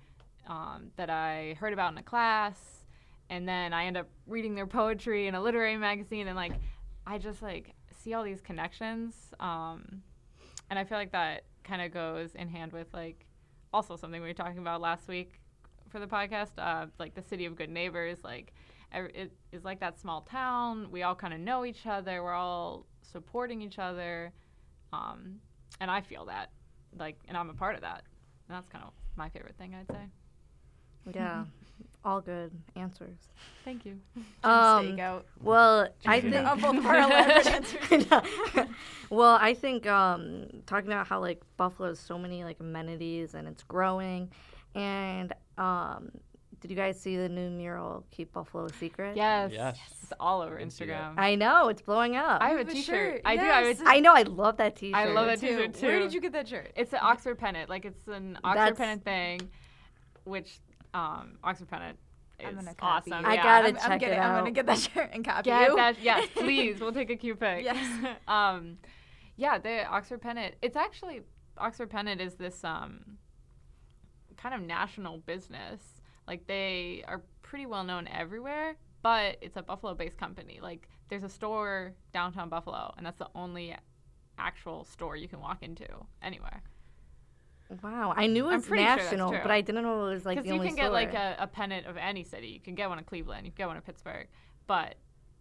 um, 0.48 0.92
that 0.96 1.10
I 1.10 1.56
heard 1.60 1.74
about 1.74 1.92
in 1.92 1.98
a 1.98 2.04
class 2.04 2.86
and 3.30 3.48
then 3.48 3.74
I 3.74 3.86
end 3.86 3.98
up 3.98 4.08
reading 4.28 4.56
their 4.56 4.68
poetry 4.68 5.28
in 5.28 5.36
a 5.36 5.42
literary 5.42 5.78
magazine 5.78 6.28
and 6.28 6.36
like 6.36 6.54
I 7.06 7.18
just 7.18 7.42
like 7.42 7.74
see 8.04 8.14
all 8.14 8.24
these 8.24 8.42
connections 8.42 9.16
um, 9.40 10.02
and 10.70 10.78
I 10.78 10.84
feel 10.84 10.98
like 10.98 11.12
that 11.12 11.44
kind 11.64 11.82
of 11.82 11.94
goes 11.94 12.36
in 12.36 12.48
hand 12.48 12.74
with 12.74 12.88
like 12.94 13.26
also 13.74 13.96
something 13.96 14.22
we 14.22 14.28
were 14.28 14.34
talking 14.34 14.58
about 14.58 14.82
last 14.82 15.08
week 15.08 15.40
for 15.90 16.00
the 16.00 16.08
podcast 16.08 16.52
uh, 16.58 16.88
like 17.00 17.16
the 17.16 17.22
city 17.22 17.46
of 17.46 17.56
good 17.56 17.70
neighbors 17.70 18.20
like 18.24 18.54
it 18.94 19.32
is 19.54 19.64
like 19.64 19.80
that 19.80 19.98
small 20.00 20.22
town 20.22 20.88
we 20.92 21.04
all 21.04 21.16
kind 21.16 21.34
of 21.34 21.40
know 21.40 21.64
each 21.64 21.86
other 21.86 22.22
we're 22.24 22.34
all 22.34 22.86
supporting 23.02 23.62
each 23.62 23.80
other 23.80 24.34
um, 24.94 25.40
and 25.80 25.90
I 25.90 26.02
feel 26.02 26.26
that 26.26 26.52
like 26.98 27.18
and 27.28 27.38
I'm 27.38 27.50
a 27.50 27.54
part 27.54 27.76
of 27.76 27.82
that. 27.82 28.04
And 28.48 28.58
that's 28.58 28.68
kind 28.68 28.84
of 28.84 28.92
my 29.16 29.30
favorite 29.30 29.56
thing 29.58 29.76
I'd 29.76 29.88
say 29.88 30.08
Yeah, 31.14 31.46
all 32.06 32.22
good 32.22 32.52
answers. 32.76 33.18
thank 33.64 33.86
you 33.86 34.00
Um, 34.44 34.86
Steakout. 34.98 35.24
well, 35.42 35.88
I 36.06 36.20
think 36.22 36.36
Of 36.36 36.62
both 36.62 36.78
of 36.78 36.86
our 36.86 36.98
elaborate 37.00 37.48
answers. 37.48 38.06
well, 39.10 39.38
I 39.42 39.54
think 39.54 39.86
um, 39.88 40.48
talking 40.66 40.92
about 40.92 41.08
how 41.08 41.20
like 41.20 41.42
Buffalo 41.58 41.90
has 41.90 42.00
so 42.00 42.18
many 42.18 42.44
like 42.44 42.60
amenities 42.60 43.34
and 43.34 43.48
it's 43.48 43.64
growing, 43.64 44.30
and 44.76 45.34
um, 45.58 46.12
did 46.60 46.70
you 46.72 46.78
guys 46.78 47.00
see 47.00 47.18
the 47.18 47.28
new 47.30 47.50
mural 47.50 48.04
"Keep 48.12 48.34
Buffalo 48.34 48.66
a 48.66 48.74
Secret"? 48.74 49.16
yes, 49.18 49.52
Yes. 49.54 49.78
it's 50.02 50.14
all 50.20 50.42
over 50.42 50.58
Didn't 50.58 50.74
see 50.74 50.86
that. 50.86 51.14
Instagram 51.14 51.20
I 51.20 51.36
know 51.36 51.68
it's 51.70 51.82
blowing 51.82 52.16
up. 52.16 52.42
I 52.42 52.50
have 52.50 52.56
a 52.58 52.60
have 52.60 52.70
a 52.70 52.72
T-shirt. 52.72 53.14
shirt, 53.16 53.22
I 53.26 53.36
do. 53.36 53.42
I, 53.42 53.46
yes. 53.46 53.78
have 53.80 53.88
a 53.88 53.90
I 53.90 54.00
know. 54.00 54.14
I 54.16 54.22
love 54.24 54.58
that 54.58 54.76
T-shirt. 54.76 54.96
I 54.96 55.06
love 55.12 55.26
that 55.28 55.40
t-shirt 55.40 55.74
too. 55.76 55.88
Where 55.88 56.00
did 56.00 56.14
you 56.14 56.22
get 56.22 56.34
that 56.34 56.48
shirt? 56.48 56.72
It's 56.76 56.94
an 56.94 57.00
Oxford 57.02 57.38
pennant. 57.38 57.70
Like 57.70 57.86
it's 57.86 58.08
an 58.08 58.38
Oxford 58.44 58.60
That's- 58.60 58.78
pennant 58.78 59.04
thing, 59.04 59.50
which 60.24 60.60
um, 60.94 61.38
Oxford 61.44 61.70
pennant 61.70 61.98
is 62.40 62.48
I'm 62.48 62.56
gonna 62.56 62.74
copy 62.74 63.12
awesome. 63.12 63.26
you. 63.26 63.32
I 63.32 63.36
yeah. 63.36 63.44
gotta 63.44 63.68
I'm, 63.68 63.76
I'm 63.76 63.90
check 63.90 64.00
getting, 64.00 64.18
it 64.18 64.22
I'm 64.22 64.38
gonna 64.40 64.52
get 64.52 64.66
that 64.66 64.80
shirt 64.94 65.10
and 65.14 65.26
copy 65.26 65.50
Get 65.50 65.70
you. 65.70 65.76
that? 65.76 66.02
Yes, 66.02 66.28
please. 66.36 66.80
We'll 66.80 66.92
take 66.92 67.10
a 67.10 67.16
cute 67.16 67.40
pic. 67.40 67.64
Yes. 67.64 68.16
um, 68.28 68.78
yeah, 69.38 69.58
the 69.58 69.86
Oxford 69.86 70.22
pennant. 70.22 70.56
It's 70.62 70.76
actually 70.76 71.22
Oxford 71.58 71.90
pennant 71.90 72.22
is 72.22 72.36
this 72.36 72.64
um 72.64 73.18
kind 74.38 74.56
of 74.56 74.62
national 74.62 75.20
business. 75.20 75.82
Like 76.28 76.48
they 76.48 77.04
are 77.08 77.22
pretty 77.42 77.66
well 77.66 77.84
known 77.84 78.08
everywhere, 78.08 78.76
but 79.02 79.38
it's 79.42 79.58
a 79.58 79.62
Buffalo-based 79.62 80.18
company. 80.18 80.60
Like 80.62 80.88
there's 81.10 81.24
a 81.24 81.30
store 81.30 81.94
downtown 82.14 82.50
Buffalo, 82.50 82.94
and 82.98 83.06
that's 83.06 83.20
the 83.20 83.30
only 83.36 83.76
actual 84.38 84.84
store 84.86 85.16
you 85.16 85.28
can 85.28 85.40
walk 85.40 85.62
into 85.62 85.86
anywhere. 86.22 86.64
Wow, 87.82 88.14
I 88.16 88.28
knew 88.28 88.50
it 88.50 88.56
was 88.56 88.66
pretty 88.68 88.84
sure 88.84 88.96
that's 88.96 89.04
national, 89.12 89.30
true. 89.32 89.40
but 89.42 89.52
I 89.52 89.62
didn't 89.62 89.84
know 89.84 90.08
it 90.08 90.14
was 90.14 90.26
like. 90.26 90.38
Because 90.38 90.50
the 90.50 90.56
you 90.56 90.60
only 90.60 90.68
can 90.68 90.76
get 90.76 90.92
like 90.92 91.14
a, 91.14 91.36
a 91.40 91.48
pennant 91.48 91.88
of 91.88 91.96
any 91.98 92.24
city. 92.24 92.48
You 92.48 92.60
can 92.60 92.76
get 92.76 92.90
one 92.90 92.98
in 92.98 93.04
Cleveland. 93.06 93.46
You 93.46 93.52
can 93.52 93.58
get 93.64 93.68
one 93.68 93.78
in 93.78 93.82
Pittsburgh, 93.82 94.28
but 94.68 94.96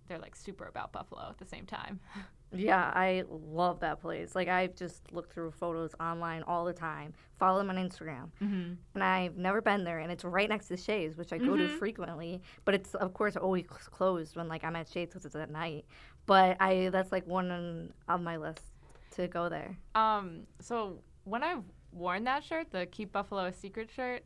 they're 0.08 0.18
like 0.18 0.36
super 0.36 0.66
about 0.66 0.92
Buffalo 0.92 1.26
at 1.28 1.38
the 1.38 1.46
same 1.46 1.66
time. 1.66 2.00
Yeah, 2.52 2.90
I 2.92 3.22
love 3.30 3.78
that 3.78 4.00
place. 4.00 4.34
Like 4.34 4.48
I've 4.48 4.74
just 4.74 5.12
looked 5.12 5.32
through 5.32 5.52
photos 5.52 5.92
online 6.00 6.42
all 6.42 6.64
the 6.64 6.72
time. 6.72 7.12
Follow 7.38 7.58
them 7.58 7.70
on 7.70 7.76
Instagram, 7.76 8.30
Mm-hmm. 8.42 8.72
and 8.96 9.04
I've 9.04 9.36
never 9.36 9.60
been 9.62 9.84
there. 9.84 10.00
And 10.00 10.10
it's 10.10 10.24
right 10.24 10.48
next 10.48 10.66
to 10.66 10.76
Shea's, 10.76 11.16
which 11.16 11.32
I 11.32 11.38
go 11.38 11.56
to 11.56 11.62
Mhm. 11.68 11.78
frequently. 11.78 12.42
But 12.64 12.74
it's 12.74 12.96
of 12.96 13.14
course 13.14 13.36
always 13.36 13.68
closed 13.68 14.34
when 14.34 14.48
like 14.48 14.64
I'm 14.64 14.74
at 14.74 14.88
Shea's 14.88 15.10
because 15.10 15.24
it's 15.26 15.36
at 15.36 15.48
night. 15.48 15.84
But 16.26 16.56
I 16.58 16.88
that's 16.88 17.12
like 17.12 17.24
one 17.28 17.52
on, 17.52 17.92
on 18.08 18.24
my 18.24 18.36
list 18.36 18.64
to 19.12 19.28
go 19.28 19.48
there. 19.48 19.78
Um, 19.94 20.40
so 20.58 21.04
when 21.22 21.44
I've 21.44 21.62
worn 21.92 22.24
that 22.24 22.44
shirt, 22.44 22.70
the 22.70 22.86
Keep 22.86 23.12
Buffalo 23.12 23.46
a 23.46 23.52
Secret 23.52 23.90
shirt, 23.90 24.24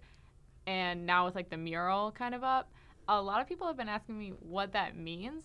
and 0.67 1.07
now 1.07 1.27
with 1.27 1.35
like 1.35 1.51
the 1.51 1.57
mural 1.57 2.11
kind 2.13 2.35
of 2.35 2.43
up, 2.43 2.73
a 3.09 3.21
lot 3.21 3.41
of 3.41 3.49
people 3.49 3.67
have 3.67 3.77
been 3.77 3.89
asking 3.89 4.19
me 4.19 4.33
what 4.41 4.73
that 4.73 4.97
means. 4.97 5.45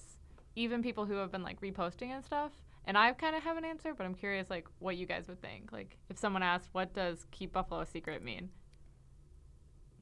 Even 0.56 0.82
people 0.82 1.06
who 1.06 1.16
have 1.16 1.32
been 1.32 1.44
like 1.44 1.62
reposting 1.62 2.10
and 2.10 2.24
stuff. 2.24 2.52
And 2.86 2.98
I 2.98 3.12
kind 3.14 3.36
of 3.36 3.44
have 3.44 3.58
an 3.58 3.66
answer, 3.66 3.94
but 3.94 4.06
I'm 4.06 4.16
curious 4.16 4.50
like 4.50 4.68
what 4.80 4.98
you 4.98 5.06
guys 5.06 5.28
would 5.28 5.42
think. 5.42 5.72
Like 5.72 5.98
if 6.10 6.18
someone 6.18 6.44
asked, 6.44 6.70
what 6.72 6.94
does 6.94 7.26
Keep 7.32 7.54
Buffalo 7.54 7.82
a 7.82 7.86
Secret 7.86 8.24
mean? 8.24 8.50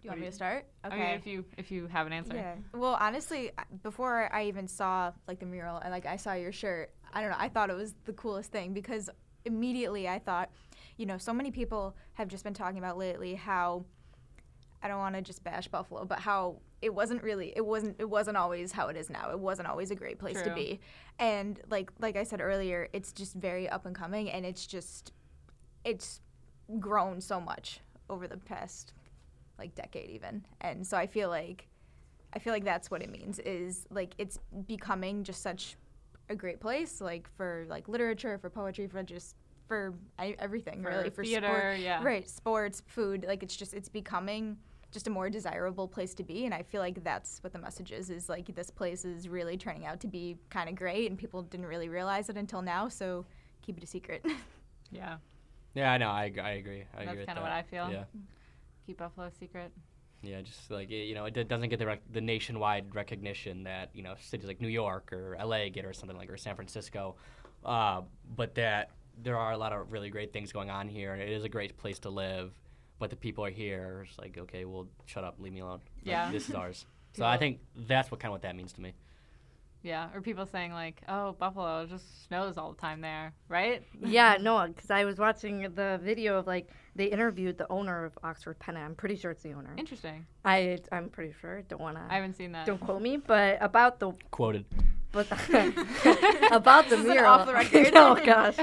Do 0.01 0.03
you 0.03 0.09
want 0.11 0.21
me 0.21 0.27
to 0.27 0.31
start? 0.31 0.67
I 0.83 0.89
mean, 0.89 1.01
if 1.01 1.25
you 1.25 1.43
if 1.57 1.71
you 1.71 1.87
have 1.87 2.07
an 2.07 2.13
answer. 2.13 2.35
Yeah. 2.35 2.55
Well, 2.73 2.97
honestly, 2.99 3.51
before 3.81 4.33
I 4.33 4.43
even 4.45 4.67
saw 4.67 5.11
like 5.27 5.39
the 5.39 5.45
mural 5.45 5.77
and 5.77 5.91
like 5.91 6.05
I 6.05 6.17
saw 6.17 6.33
your 6.33 6.51
shirt, 6.51 6.93
I 7.11 7.21
don't 7.21 7.31
know. 7.31 7.37
I 7.39 7.49
thought 7.49 7.69
it 7.69 7.75
was 7.75 7.95
the 8.05 8.13
coolest 8.13 8.51
thing 8.51 8.73
because 8.73 9.09
immediately 9.43 10.07
I 10.07 10.19
thought, 10.19 10.51
you 10.97 11.05
know, 11.05 11.17
so 11.17 11.33
many 11.33 11.51
people 11.51 11.95
have 12.13 12.27
just 12.27 12.43
been 12.43 12.53
talking 12.53 12.79
about 12.79 12.97
lately 12.97 13.35
how 13.35 13.85
I 14.81 14.87
don't 14.87 14.99
want 14.99 15.15
to 15.15 15.21
just 15.21 15.43
bash 15.43 15.67
Buffalo, 15.67 16.05
but 16.05 16.19
how 16.19 16.57
it 16.81 16.93
wasn't 16.93 17.23
really 17.23 17.53
it 17.55 17.65
wasn't 17.65 17.95
it 17.99 18.09
wasn't 18.09 18.37
always 18.37 18.71
how 18.71 18.87
it 18.87 18.97
is 18.97 19.09
now. 19.09 19.31
It 19.31 19.39
wasn't 19.39 19.67
always 19.67 19.91
a 19.91 19.95
great 19.95 20.19
place 20.19 20.41
to 20.41 20.53
be. 20.53 20.79
And 21.19 21.59
like 21.69 21.91
like 21.99 22.15
I 22.15 22.23
said 22.23 22.41
earlier, 22.41 22.87
it's 22.93 23.11
just 23.11 23.35
very 23.35 23.67
up 23.69 23.85
and 23.85 23.95
coming 23.95 24.29
and 24.29 24.45
it's 24.45 24.67
just 24.67 25.13
it's 25.83 26.21
grown 26.79 27.21
so 27.21 27.39
much 27.39 27.79
over 28.09 28.27
the 28.27 28.37
past 28.37 28.93
like 29.57 29.73
decade 29.75 30.09
even. 30.09 30.45
And 30.61 30.85
so 30.85 30.97
I 30.97 31.07
feel 31.07 31.29
like 31.29 31.67
I 32.33 32.39
feel 32.39 32.53
like 32.53 32.65
that's 32.65 32.91
what 32.91 33.01
it 33.01 33.09
means 33.09 33.39
is 33.39 33.87
like 33.89 34.13
it's 34.17 34.39
becoming 34.67 35.23
just 35.23 35.41
such 35.41 35.75
a 36.29 36.35
great 36.35 36.59
place 36.59 37.01
like 37.01 37.27
for 37.35 37.65
like 37.69 37.87
literature, 37.87 38.37
for 38.37 38.49
poetry, 38.49 38.87
for 38.87 39.01
just 39.01 39.35
for 39.67 39.93
everything 40.17 40.83
For 40.83 40.89
really 40.89 41.09
for 41.09 41.23
theater, 41.23 41.47
sport, 41.47 41.79
yeah. 41.79 42.03
right, 42.03 42.27
sports, 42.29 42.81
food, 42.87 43.25
like 43.27 43.43
it's 43.43 43.55
just 43.55 43.73
it's 43.73 43.89
becoming 43.89 44.57
just 44.91 45.07
a 45.07 45.09
more 45.09 45.29
desirable 45.29 45.87
place 45.87 46.13
to 46.13 46.23
be 46.23 46.45
and 46.45 46.53
I 46.53 46.63
feel 46.63 46.79
like 46.81 47.03
that's 47.03 47.43
what 47.43 47.51
the 47.51 47.59
message 47.59 47.91
is 47.91 48.09
is 48.09 48.29
like 48.29 48.55
this 48.55 48.69
place 48.71 49.03
is 49.03 49.27
really 49.27 49.57
turning 49.57 49.85
out 49.85 49.99
to 49.99 50.07
be 50.07 50.37
kind 50.49 50.69
of 50.69 50.75
great 50.75 51.09
and 51.09 51.17
people 51.19 51.41
didn't 51.43 51.65
really 51.65 51.89
realize 51.89 52.29
it 52.29 52.37
until 52.37 52.61
now, 52.61 52.87
so 52.87 53.25
keep 53.61 53.77
it 53.77 53.83
a 53.83 53.87
secret. 53.87 54.25
Yeah. 54.89 55.17
Yeah, 55.75 55.91
I 55.91 55.97
know. 55.97 56.07
I, 56.09 56.31
I 56.41 56.51
agree. 56.51 56.85
I 56.97 56.99
That's 56.99 57.11
agree 57.11 57.25
kinda 57.25 57.41
that. 57.41 57.43
what 57.43 57.51
I 57.51 57.61
feel. 57.63 57.91
Yeah, 57.91 58.05
Keep 58.85 58.99
Buffalo 58.99 59.27
a 59.27 59.31
secret. 59.31 59.71
yeah. 60.23 60.41
Just 60.41 60.71
like 60.71 60.89
it, 60.89 61.03
you 61.07 61.13
know, 61.13 61.25
it 61.25 61.33
d- 61.33 61.43
doesn't 61.43 61.67
get 61.67 61.77
the 61.77 61.85
rec- 61.87 62.09
the 62.13 62.21
nationwide 62.21 62.95
recognition 62.95 63.63
that 63.65 63.89
you 63.93 64.01
know 64.01 64.15
cities 64.21 64.47
like 64.47 64.61
New 64.61 64.69
York 64.69 65.11
or 65.11 65.35
LA 65.43 65.67
get 65.67 65.83
or 65.83 65.91
something 65.91 66.17
like 66.17 66.31
or 66.31 66.37
San 66.37 66.55
Francisco, 66.55 67.17
uh, 67.65 68.01
but 68.37 68.55
that 68.55 68.91
there 69.21 69.37
are 69.37 69.51
a 69.51 69.57
lot 69.57 69.73
of 69.73 69.91
really 69.91 70.09
great 70.09 70.31
things 70.33 70.51
going 70.51 70.69
on 70.69 70.87
here. 70.87 71.13
and 71.13 71.21
It 71.21 71.29
is 71.29 71.43
a 71.43 71.49
great 71.49 71.77
place 71.77 71.99
to 71.99 72.09
live, 72.09 72.51
but 72.99 73.09
the 73.09 73.15
people 73.15 73.43
are 73.45 73.49
here. 73.49 74.05
It's 74.07 74.17
like 74.19 74.37
okay, 74.37 74.65
well, 74.65 74.87
shut 75.05 75.23
up, 75.23 75.35
leave 75.39 75.53
me 75.53 75.59
alone. 75.61 75.81
Like, 75.97 76.05
Yeah. 76.05 76.31
this 76.31 76.49
is 76.49 76.55
ours. 76.55 76.85
So 77.13 77.25
I 77.25 77.37
think 77.37 77.61
that's 77.75 78.11
what 78.11 78.19
kind 78.19 78.29
of 78.29 78.33
what 78.33 78.41
that 78.43 78.55
means 78.55 78.73
to 78.73 78.81
me. 78.81 78.93
Yeah. 79.81 80.09
Or 80.13 80.21
people 80.21 80.45
saying 80.45 80.71
like, 80.71 81.01
oh, 81.07 81.31
Buffalo 81.39 81.85
just 81.87 82.27
snows 82.27 82.57
all 82.59 82.71
the 82.73 82.77
time 82.79 83.01
there, 83.01 83.33
right? 83.49 83.81
yeah, 84.05 84.37
no, 84.39 84.67
because 84.67 84.91
I 84.91 85.03
was 85.05 85.17
watching 85.17 85.61
the 85.73 85.99
video 86.03 86.37
of 86.37 86.45
like 86.45 86.69
they 86.95 87.05
interviewed 87.05 87.57
the 87.57 87.65
owner 87.71 88.05
of 88.05 88.17
Oxford 88.23 88.59
Pennant. 88.59 88.85
I'm 88.85 88.93
pretty 88.95 89.15
sure 89.15 89.31
it's 89.31 89.41
the 89.41 89.53
owner. 89.53 89.73
Interesting. 89.77 90.27
I 90.45 90.77
I'm 90.91 91.09
pretty 91.09 91.33
sure. 91.41 91.61
Don't 91.63 91.81
wanna. 91.81 92.05
I 92.09 92.15
haven't 92.15 92.35
seen 92.35 92.51
that. 92.51 92.67
don't 92.67 92.79
quote 92.81 93.01
me, 93.01 93.17
but 93.17 93.57
about 93.61 93.99
the 93.99 94.11
Quoted. 94.29 94.65
But 95.17 96.51
about 96.51 96.89
the 96.89 96.95
is 96.95 97.05
an 97.05 97.11
mural. 97.11 97.31
off 97.33 97.47
the 97.47 97.53
record. 97.61 97.91
oh 97.95 98.15
gosh, 98.23 98.55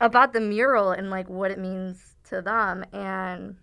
about 0.00 0.32
the 0.32 0.40
mural 0.40 0.90
and 0.90 1.10
like 1.10 1.28
what 1.28 1.50
it 1.50 1.58
means 1.58 2.14
to 2.30 2.40
them, 2.42 2.84
and 2.92 3.56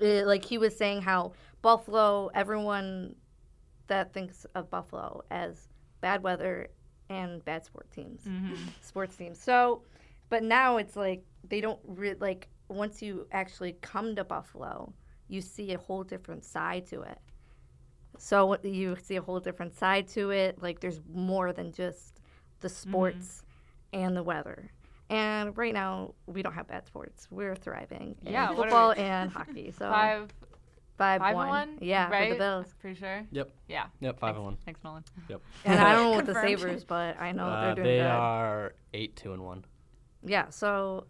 it, 0.00 0.26
like 0.26 0.44
he 0.44 0.58
was 0.58 0.76
saying 0.76 1.02
how 1.02 1.32
Buffalo, 1.62 2.30
everyone 2.34 3.14
that 3.86 4.12
thinks 4.12 4.44
of 4.54 4.70
Buffalo 4.70 5.22
as 5.30 5.68
bad 6.00 6.22
weather 6.22 6.68
and 7.08 7.44
bad 7.44 7.64
sport 7.64 7.90
teams, 7.90 8.22
Mhm. 8.24 8.56
sports 8.80 9.16
teams. 9.16 9.38
So, 9.40 9.82
but 10.28 10.42
now 10.42 10.78
it's 10.78 10.96
like 10.96 11.24
they 11.48 11.60
don't 11.60 11.78
re- 11.86 12.14
like 12.18 12.48
once 12.68 13.02
you 13.02 13.26
actually 13.32 13.72
come 13.82 14.16
to 14.16 14.24
Buffalo, 14.24 14.92
you 15.28 15.40
see 15.40 15.72
a 15.74 15.78
whole 15.78 16.02
different 16.04 16.44
side 16.44 16.86
to 16.86 17.02
it. 17.02 17.18
So 18.24 18.56
you 18.62 18.94
see 19.02 19.16
a 19.16 19.20
whole 19.20 19.40
different 19.40 19.74
side 19.74 20.06
to 20.08 20.30
it. 20.30 20.62
Like 20.62 20.78
there's 20.78 21.00
more 21.12 21.52
than 21.52 21.72
just 21.72 22.20
the 22.60 22.68
sports 22.68 23.42
and 23.92 24.16
the 24.16 24.22
weather. 24.22 24.70
And 25.10 25.56
right 25.58 25.74
now 25.74 26.14
we 26.26 26.40
don't 26.40 26.52
have 26.52 26.68
bad 26.68 26.86
sports. 26.86 27.26
We're 27.32 27.56
thriving. 27.56 28.14
in 28.24 28.32
Yeah, 28.32 28.50
what 28.50 28.56
football 28.58 28.92
and 28.92 29.28
hockey. 29.38 29.72
So 29.72 29.90
Five 29.90 30.30
Five, 30.96 31.20
Five 31.20 31.34
one. 31.34 31.42
and 31.48 31.70
one. 31.72 31.78
Yeah, 31.80 32.08
right? 32.10 32.28
for 32.28 32.34
the 32.34 32.38
Bills. 32.38 32.66
Pretty 32.80 33.00
sure. 33.00 33.26
Yep. 33.32 33.50
Yeah. 33.66 33.86
Yep. 33.98 34.20
Five 34.20 34.36
Thanks. 34.36 34.36
and 34.36 34.44
one. 34.44 34.56
Thanks, 34.64 34.84
Nolan. 34.84 35.04
Yep. 35.28 35.40
And 35.64 35.80
I 35.80 35.92
don't 35.94 36.04
know 36.04 36.16
what 36.16 36.26
the 36.26 36.34
Sabres, 36.34 36.84
but 36.84 37.20
I 37.20 37.32
know 37.32 37.46
Uh, 37.48 37.60
they're 37.64 37.74
doing 37.74 37.86
they 37.88 37.96
good. 37.96 38.06
are 38.06 38.74
eight 38.94 39.16
two 39.16 39.32
and 39.32 39.42
one. 39.42 39.64
Yeah. 40.24 40.48
So 40.50 41.06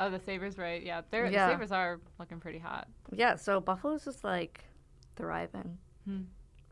Oh, 0.00 0.10
the 0.10 0.18
Sabres, 0.18 0.58
right? 0.58 0.82
Yeah, 0.82 1.02
they're 1.12 1.26
Yeah. 1.30 1.46
the 1.46 1.52
Sabres 1.52 1.70
are 1.70 2.00
looking 2.18 2.40
pretty 2.40 2.58
hot. 2.58 2.88
yeah. 3.12 3.36
So 3.36 3.60
Buffalo's 3.60 4.04
just 4.04 4.24
like 4.24 4.64
thriving. 5.14 5.78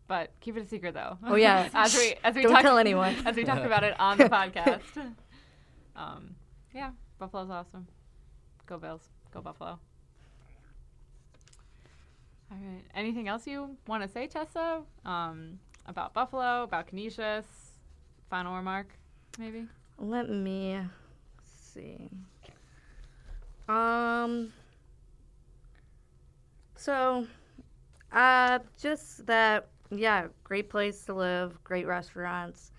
But 0.06 0.32
keep 0.40 0.56
it 0.56 0.62
a 0.62 0.66
secret, 0.66 0.94
though. 0.94 1.18
Oh, 1.24 1.36
yeah. 1.36 1.68
as 1.74 1.94
we 1.94 2.14
as 2.24 2.34
we 2.34 2.42
Don't 2.42 2.52
talk, 2.52 2.62
tell 2.62 2.78
anyone. 2.78 3.14
as 3.26 3.36
we 3.36 3.44
talk 3.44 3.62
about 3.64 3.84
it 3.84 3.98
on 4.00 4.18
the 4.18 4.24
podcast. 4.28 5.14
Um, 5.94 6.34
yeah, 6.74 6.90
Buffalo's 7.18 7.50
awesome. 7.50 7.86
Go 8.66 8.78
Bills. 8.78 9.08
Go 9.32 9.40
Buffalo. 9.40 9.78
All 12.50 12.58
right. 12.58 12.82
Anything 12.94 13.28
else 13.28 13.46
you 13.46 13.76
want 13.86 14.02
to 14.02 14.08
say, 14.08 14.26
Tessa? 14.26 14.82
Um, 15.04 15.60
about 15.86 16.12
Buffalo, 16.12 16.64
about 16.64 16.88
Canisius? 16.88 17.46
Final 18.28 18.56
remark, 18.56 18.88
maybe. 19.38 19.66
Let 19.98 20.28
me 20.28 20.80
see. 21.72 22.08
Um. 23.68 24.52
So, 26.76 27.26
uh, 28.12 28.58
just 28.80 29.26
that, 29.26 29.68
yeah, 29.90 30.26
great 30.44 30.68
place 30.70 31.04
to 31.06 31.14
live, 31.14 31.62
great 31.64 31.86
restaurants, 31.86 32.72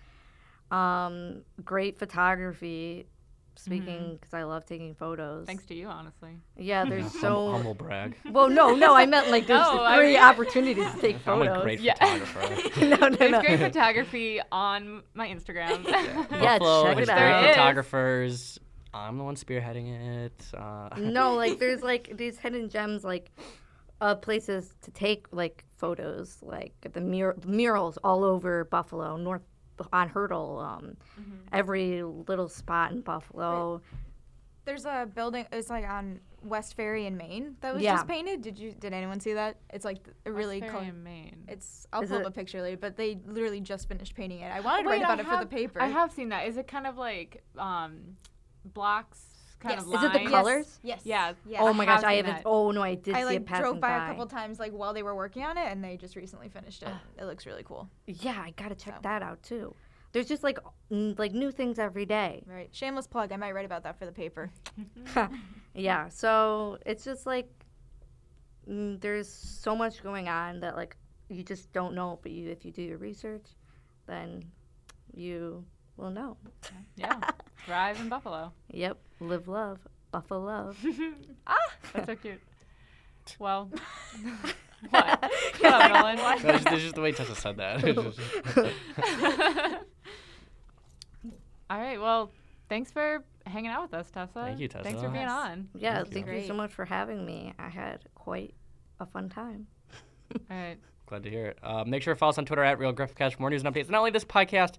um, 0.70 1.42
great 1.64 1.98
photography. 1.98 3.06
Speaking, 3.54 4.16
because 4.18 4.32
I 4.32 4.44
love 4.44 4.64
taking 4.64 4.94
photos. 4.94 5.46
Thanks 5.46 5.66
to 5.66 5.74
you, 5.74 5.86
honestly. 5.86 6.30
Yeah, 6.56 6.84
there's 6.88 7.02
Humble, 7.12 7.20
so. 7.20 7.52
humble 7.52 7.74
brag. 7.74 8.16
Well, 8.30 8.48
no, 8.48 8.74
no, 8.74 8.94
I 8.94 9.04
meant 9.04 9.30
like 9.30 9.46
there's 9.46 9.60
No, 9.60 9.82
I 9.82 9.98
great 9.98 10.14
mean- 10.14 10.22
opportunities 10.22 10.90
to 10.90 10.98
take 11.00 11.18
photos. 11.18 11.48
I'm 11.48 11.54
photos. 11.54 11.58
a 11.58 11.62
great 11.62 11.80
Yeah. 11.80 11.94
photographer. 11.94 12.80
no, 12.86 12.96
no, 12.96 13.08
There's 13.16 13.30
no. 13.30 13.40
great 13.42 13.58
photography 13.58 14.40
on 14.50 15.02
my 15.12 15.28
Instagram. 15.28 15.84
Yeah, 15.86 16.58
Buffalo 16.58 16.84
check 16.84 16.98
has 17.00 17.08
it 17.08 17.12
great 17.12 17.20
out. 17.30 17.48
photographers. 17.54 18.58
I'm 18.94 19.18
the 19.18 19.24
one 19.24 19.36
spearheading 19.36 20.24
it. 20.24 20.46
Uh, 20.56 20.88
no, 20.98 21.34
like 21.34 21.58
there's 21.58 21.82
like 21.82 22.16
these 22.16 22.38
hidden 22.38 22.70
gems, 22.70 23.04
like 23.04 23.30
uh, 24.02 24.14
places 24.16 24.74
to 24.82 24.90
take 24.90 25.26
like 25.30 25.64
photos, 25.76 26.38
like 26.42 26.72
the 26.92 27.00
mur- 27.00 27.36
murals 27.46 27.98
all 28.04 28.24
over 28.24 28.64
Buffalo, 28.64 29.16
North 29.16 29.42
on 29.92 30.08
Hertel, 30.08 30.58
um, 30.58 30.96
every 31.52 32.02
little 32.02 32.48
spot 32.48 32.92
in 32.92 33.00
Buffalo. 33.00 33.80
There's 34.64 34.84
a 34.84 35.08
building. 35.12 35.46
It's 35.52 35.70
like 35.70 35.84
on 35.88 36.20
West 36.42 36.74
Ferry 36.76 37.06
in 37.06 37.16
Main 37.16 37.56
that 37.60 37.74
was 37.74 37.82
Yeah. 37.82 37.94
just 37.94 38.06
painted. 38.08 38.42
Did 38.42 38.58
you? 38.58 38.72
Did 38.72 38.92
anyone 38.92 39.18
see 39.20 39.32
that? 39.34 39.56
It's 39.70 39.84
like 39.84 40.02
th- 40.04 40.16
a 40.26 40.32
really. 40.32 40.60
West 40.60 40.70
col- 40.72 40.80
Ferry 40.82 40.90
in 40.92 41.02
Main. 41.02 41.44
it's. 41.48 41.86
I'll 41.92 42.02
Is 42.02 42.10
pull 42.10 42.18
it- 42.18 42.26
up 42.26 42.32
a 42.32 42.34
picture 42.34 42.60
later, 42.62 42.76
but 42.76 42.96
they 42.96 43.18
literally 43.26 43.60
just 43.60 43.88
finished 43.88 44.14
painting 44.14 44.40
it. 44.40 44.52
I 44.52 44.60
wanted 44.60 44.84
to 44.84 44.88
Wait, 44.90 45.02
write 45.02 45.04
about 45.04 45.18
I 45.18 45.22
it 45.22 45.38
for 45.38 45.44
the 45.44 45.50
paper. 45.50 45.80
I 45.80 45.86
have 45.86 46.12
seen 46.12 46.28
that. 46.30 46.46
Is 46.46 46.56
it 46.58 46.66
kind 46.68 46.86
of 46.86 46.96
like 46.96 47.42
um, 47.58 48.16
blocks? 48.64 49.20
Kind 49.62 49.76
Yes. 49.78 49.86
of 49.86 49.94
Is 49.94 50.02
it 50.02 50.12
the 50.24 50.30
colors? 50.30 50.80
Yes. 50.82 51.02
Yeah. 51.04 51.34
Yeah. 51.46 51.58
oh 51.62 51.72
my 51.72 51.84
gosh, 51.84 52.02
I 52.02 52.14
haven't. 52.14 52.34
that. 52.36 52.42
Oh 52.44 52.72
no, 52.72 52.82
I 52.82 52.96
did 52.96 53.14
I 53.14 53.20
see 53.20 53.24
like 53.26 53.36
it 53.36 53.46
passing 53.46 53.62
drove 53.62 53.80
by, 53.80 53.96
by. 53.98 54.04
a 54.04 54.08
couple 54.08 54.26
times 54.26 54.58
like 54.58 54.72
while 54.72 54.92
they 54.92 55.02
were 55.04 55.14
working 55.14 55.44
on 55.44 55.56
it, 55.56 55.66
and 55.70 55.82
they 55.84 55.96
just 55.96 56.16
recently 56.16 56.48
finished 56.48 56.82
it. 56.82 56.88
it 57.18 57.24
looks 57.26 57.46
really 57.46 57.62
cool. 57.62 57.88
Yeah, 58.06 58.36
I 58.44 58.50
gotta 58.56 58.74
check 58.74 58.94
So. 58.96 59.00
that 59.04 59.22
out 59.22 59.42
too. 59.42 59.74
There's 60.12 60.26
just 60.26 60.42
like 60.42 60.58
n- 60.90 61.14
like 61.16 61.32
new 61.32 61.50
things 61.52 61.78
every 61.78 62.04
day. 62.06 62.42
Right. 62.46 62.68
Shameless 62.72 63.06
plug. 63.06 63.30
I 63.32 63.36
might 63.36 63.52
write 63.54 63.64
about 63.64 63.84
that 63.84 63.98
for 63.98 64.04
the 64.04 64.12
paper. 64.12 64.50
yeah, 65.74 66.08
so 66.08 66.78
it's 66.84 67.04
just 67.04 67.24
like 67.24 67.48
mm, 68.68 69.00
there's 69.00 69.28
so 69.28 69.74
much 69.76 70.02
going 70.02 70.28
on 70.28 70.60
that 70.60 70.76
like 70.76 70.96
you 71.28 71.42
just 71.42 71.72
don't 71.72 71.94
know, 71.94 72.18
but 72.22 72.32
you 72.32 72.50
if 72.50 72.64
you 72.64 72.72
do 72.72 72.82
your 72.82 72.98
research, 72.98 73.46
then 74.06 74.44
you 75.14 75.64
will 75.96 76.10
know. 76.10 76.36
Yeah. 76.96 77.18
Thrive 77.66 78.00
in 78.00 78.08
Buffalo. 78.08 78.52
Yep, 78.72 78.98
live 79.22 79.48
love, 79.48 79.78
Buffalo. 80.10 80.44
Love. 80.44 80.78
Ah 81.46 81.56
that's 81.92 82.06
so 82.06 82.14
cute. 82.16 82.40
Well, 83.38 83.68
what? 84.90 85.32
Shut 85.60 85.72
up, 85.72 85.92
Nolan. 85.92 86.16
That's 86.16 86.42
just, 86.42 86.64
that's 86.64 86.82
just 86.82 86.94
the 86.94 87.00
way 87.00 87.12
Tessa 87.12 87.34
said 87.34 87.56
that. 87.56 87.84
All 91.70 91.78
right. 91.78 92.00
Well, 92.00 92.30
thanks 92.68 92.90
for 92.90 93.24
hanging 93.46 93.70
out 93.70 93.82
with 93.82 93.94
us, 93.94 94.10
Tessa. 94.10 94.30
Thank 94.34 94.60
you, 94.60 94.68
Tessa. 94.68 94.84
Thanks 94.84 95.00
for 95.02 95.08
being 95.08 95.26
on. 95.26 95.68
Yeah, 95.76 96.02
Thank 96.02 96.06
you. 96.14 96.22
thank 96.24 96.40
you 96.42 96.46
so 96.46 96.54
much 96.54 96.72
for 96.72 96.84
having 96.84 97.24
me. 97.24 97.54
I 97.58 97.68
had 97.68 98.00
quite 98.14 98.54
a 99.00 99.06
fun 99.06 99.28
time. 99.28 99.66
All 100.50 100.56
right. 100.56 100.78
Glad 101.06 101.22
to 101.24 101.30
hear 101.30 101.46
it. 101.46 101.58
Uh, 101.62 101.84
make 101.86 102.02
sure 102.02 102.14
to 102.14 102.18
follow 102.18 102.30
us 102.30 102.38
on 102.38 102.44
Twitter 102.46 102.64
at 102.64 102.78
Real 102.78 102.92
Griffcast 102.92 103.34
for 103.34 103.42
more 103.42 103.50
news 103.50 103.62
and 103.64 103.74
updates. 103.74 103.88
Not 103.90 103.98
only 103.98 104.10
this 104.10 104.24
podcast, 104.24 104.74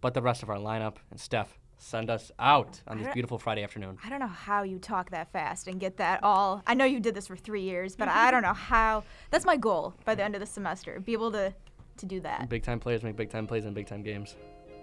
but 0.00 0.14
the 0.14 0.22
rest 0.22 0.42
of 0.42 0.50
our 0.50 0.56
lineup. 0.56 0.96
And 1.10 1.18
Steph, 1.20 1.58
send 1.78 2.10
us 2.10 2.30
out 2.38 2.80
on 2.86 2.98
this 2.98 3.12
beautiful 3.14 3.38
Friday 3.38 3.62
afternoon. 3.62 3.98
I 4.04 4.08
don't 4.10 4.20
know 4.20 4.26
how 4.26 4.62
you 4.64 4.78
talk 4.78 5.10
that 5.10 5.32
fast 5.32 5.68
and 5.68 5.80
get 5.80 5.96
that 5.98 6.22
all. 6.22 6.62
I 6.66 6.74
know 6.74 6.84
you 6.84 7.00
did 7.00 7.14
this 7.14 7.26
for 7.28 7.36
three 7.36 7.62
years, 7.62 7.96
but 7.96 8.08
I 8.08 8.30
don't 8.30 8.42
know 8.48 8.52
how. 8.52 9.04
That's 9.30 9.44
my 9.44 9.56
goal 9.56 9.94
by 10.04 10.14
the 10.14 10.24
end 10.24 10.34
of 10.34 10.40
the 10.40 10.46
semester. 10.46 11.00
Be 11.00 11.12
able 11.12 11.32
to 11.32 11.54
to 11.98 12.06
do 12.06 12.20
that. 12.20 12.48
Big 12.48 12.62
time 12.62 12.78
players 12.78 13.02
make 13.02 13.16
big 13.16 13.30
time 13.30 13.46
plays 13.46 13.64
in 13.64 13.74
big 13.74 13.86
time 13.86 14.02
games. 14.02 14.36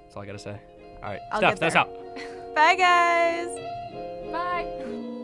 That's 0.04 0.16
all 0.16 0.24
I 0.24 0.26
gotta 0.26 0.40
say. 0.40 0.60
All 1.02 1.10
right, 1.10 1.22
I'll 1.32 1.40
Steph, 1.40 1.60
that's 1.60 1.76
out. 1.76 1.90
Bye, 2.56 2.76
guys. 2.76 3.48
Bye. 4.32 5.15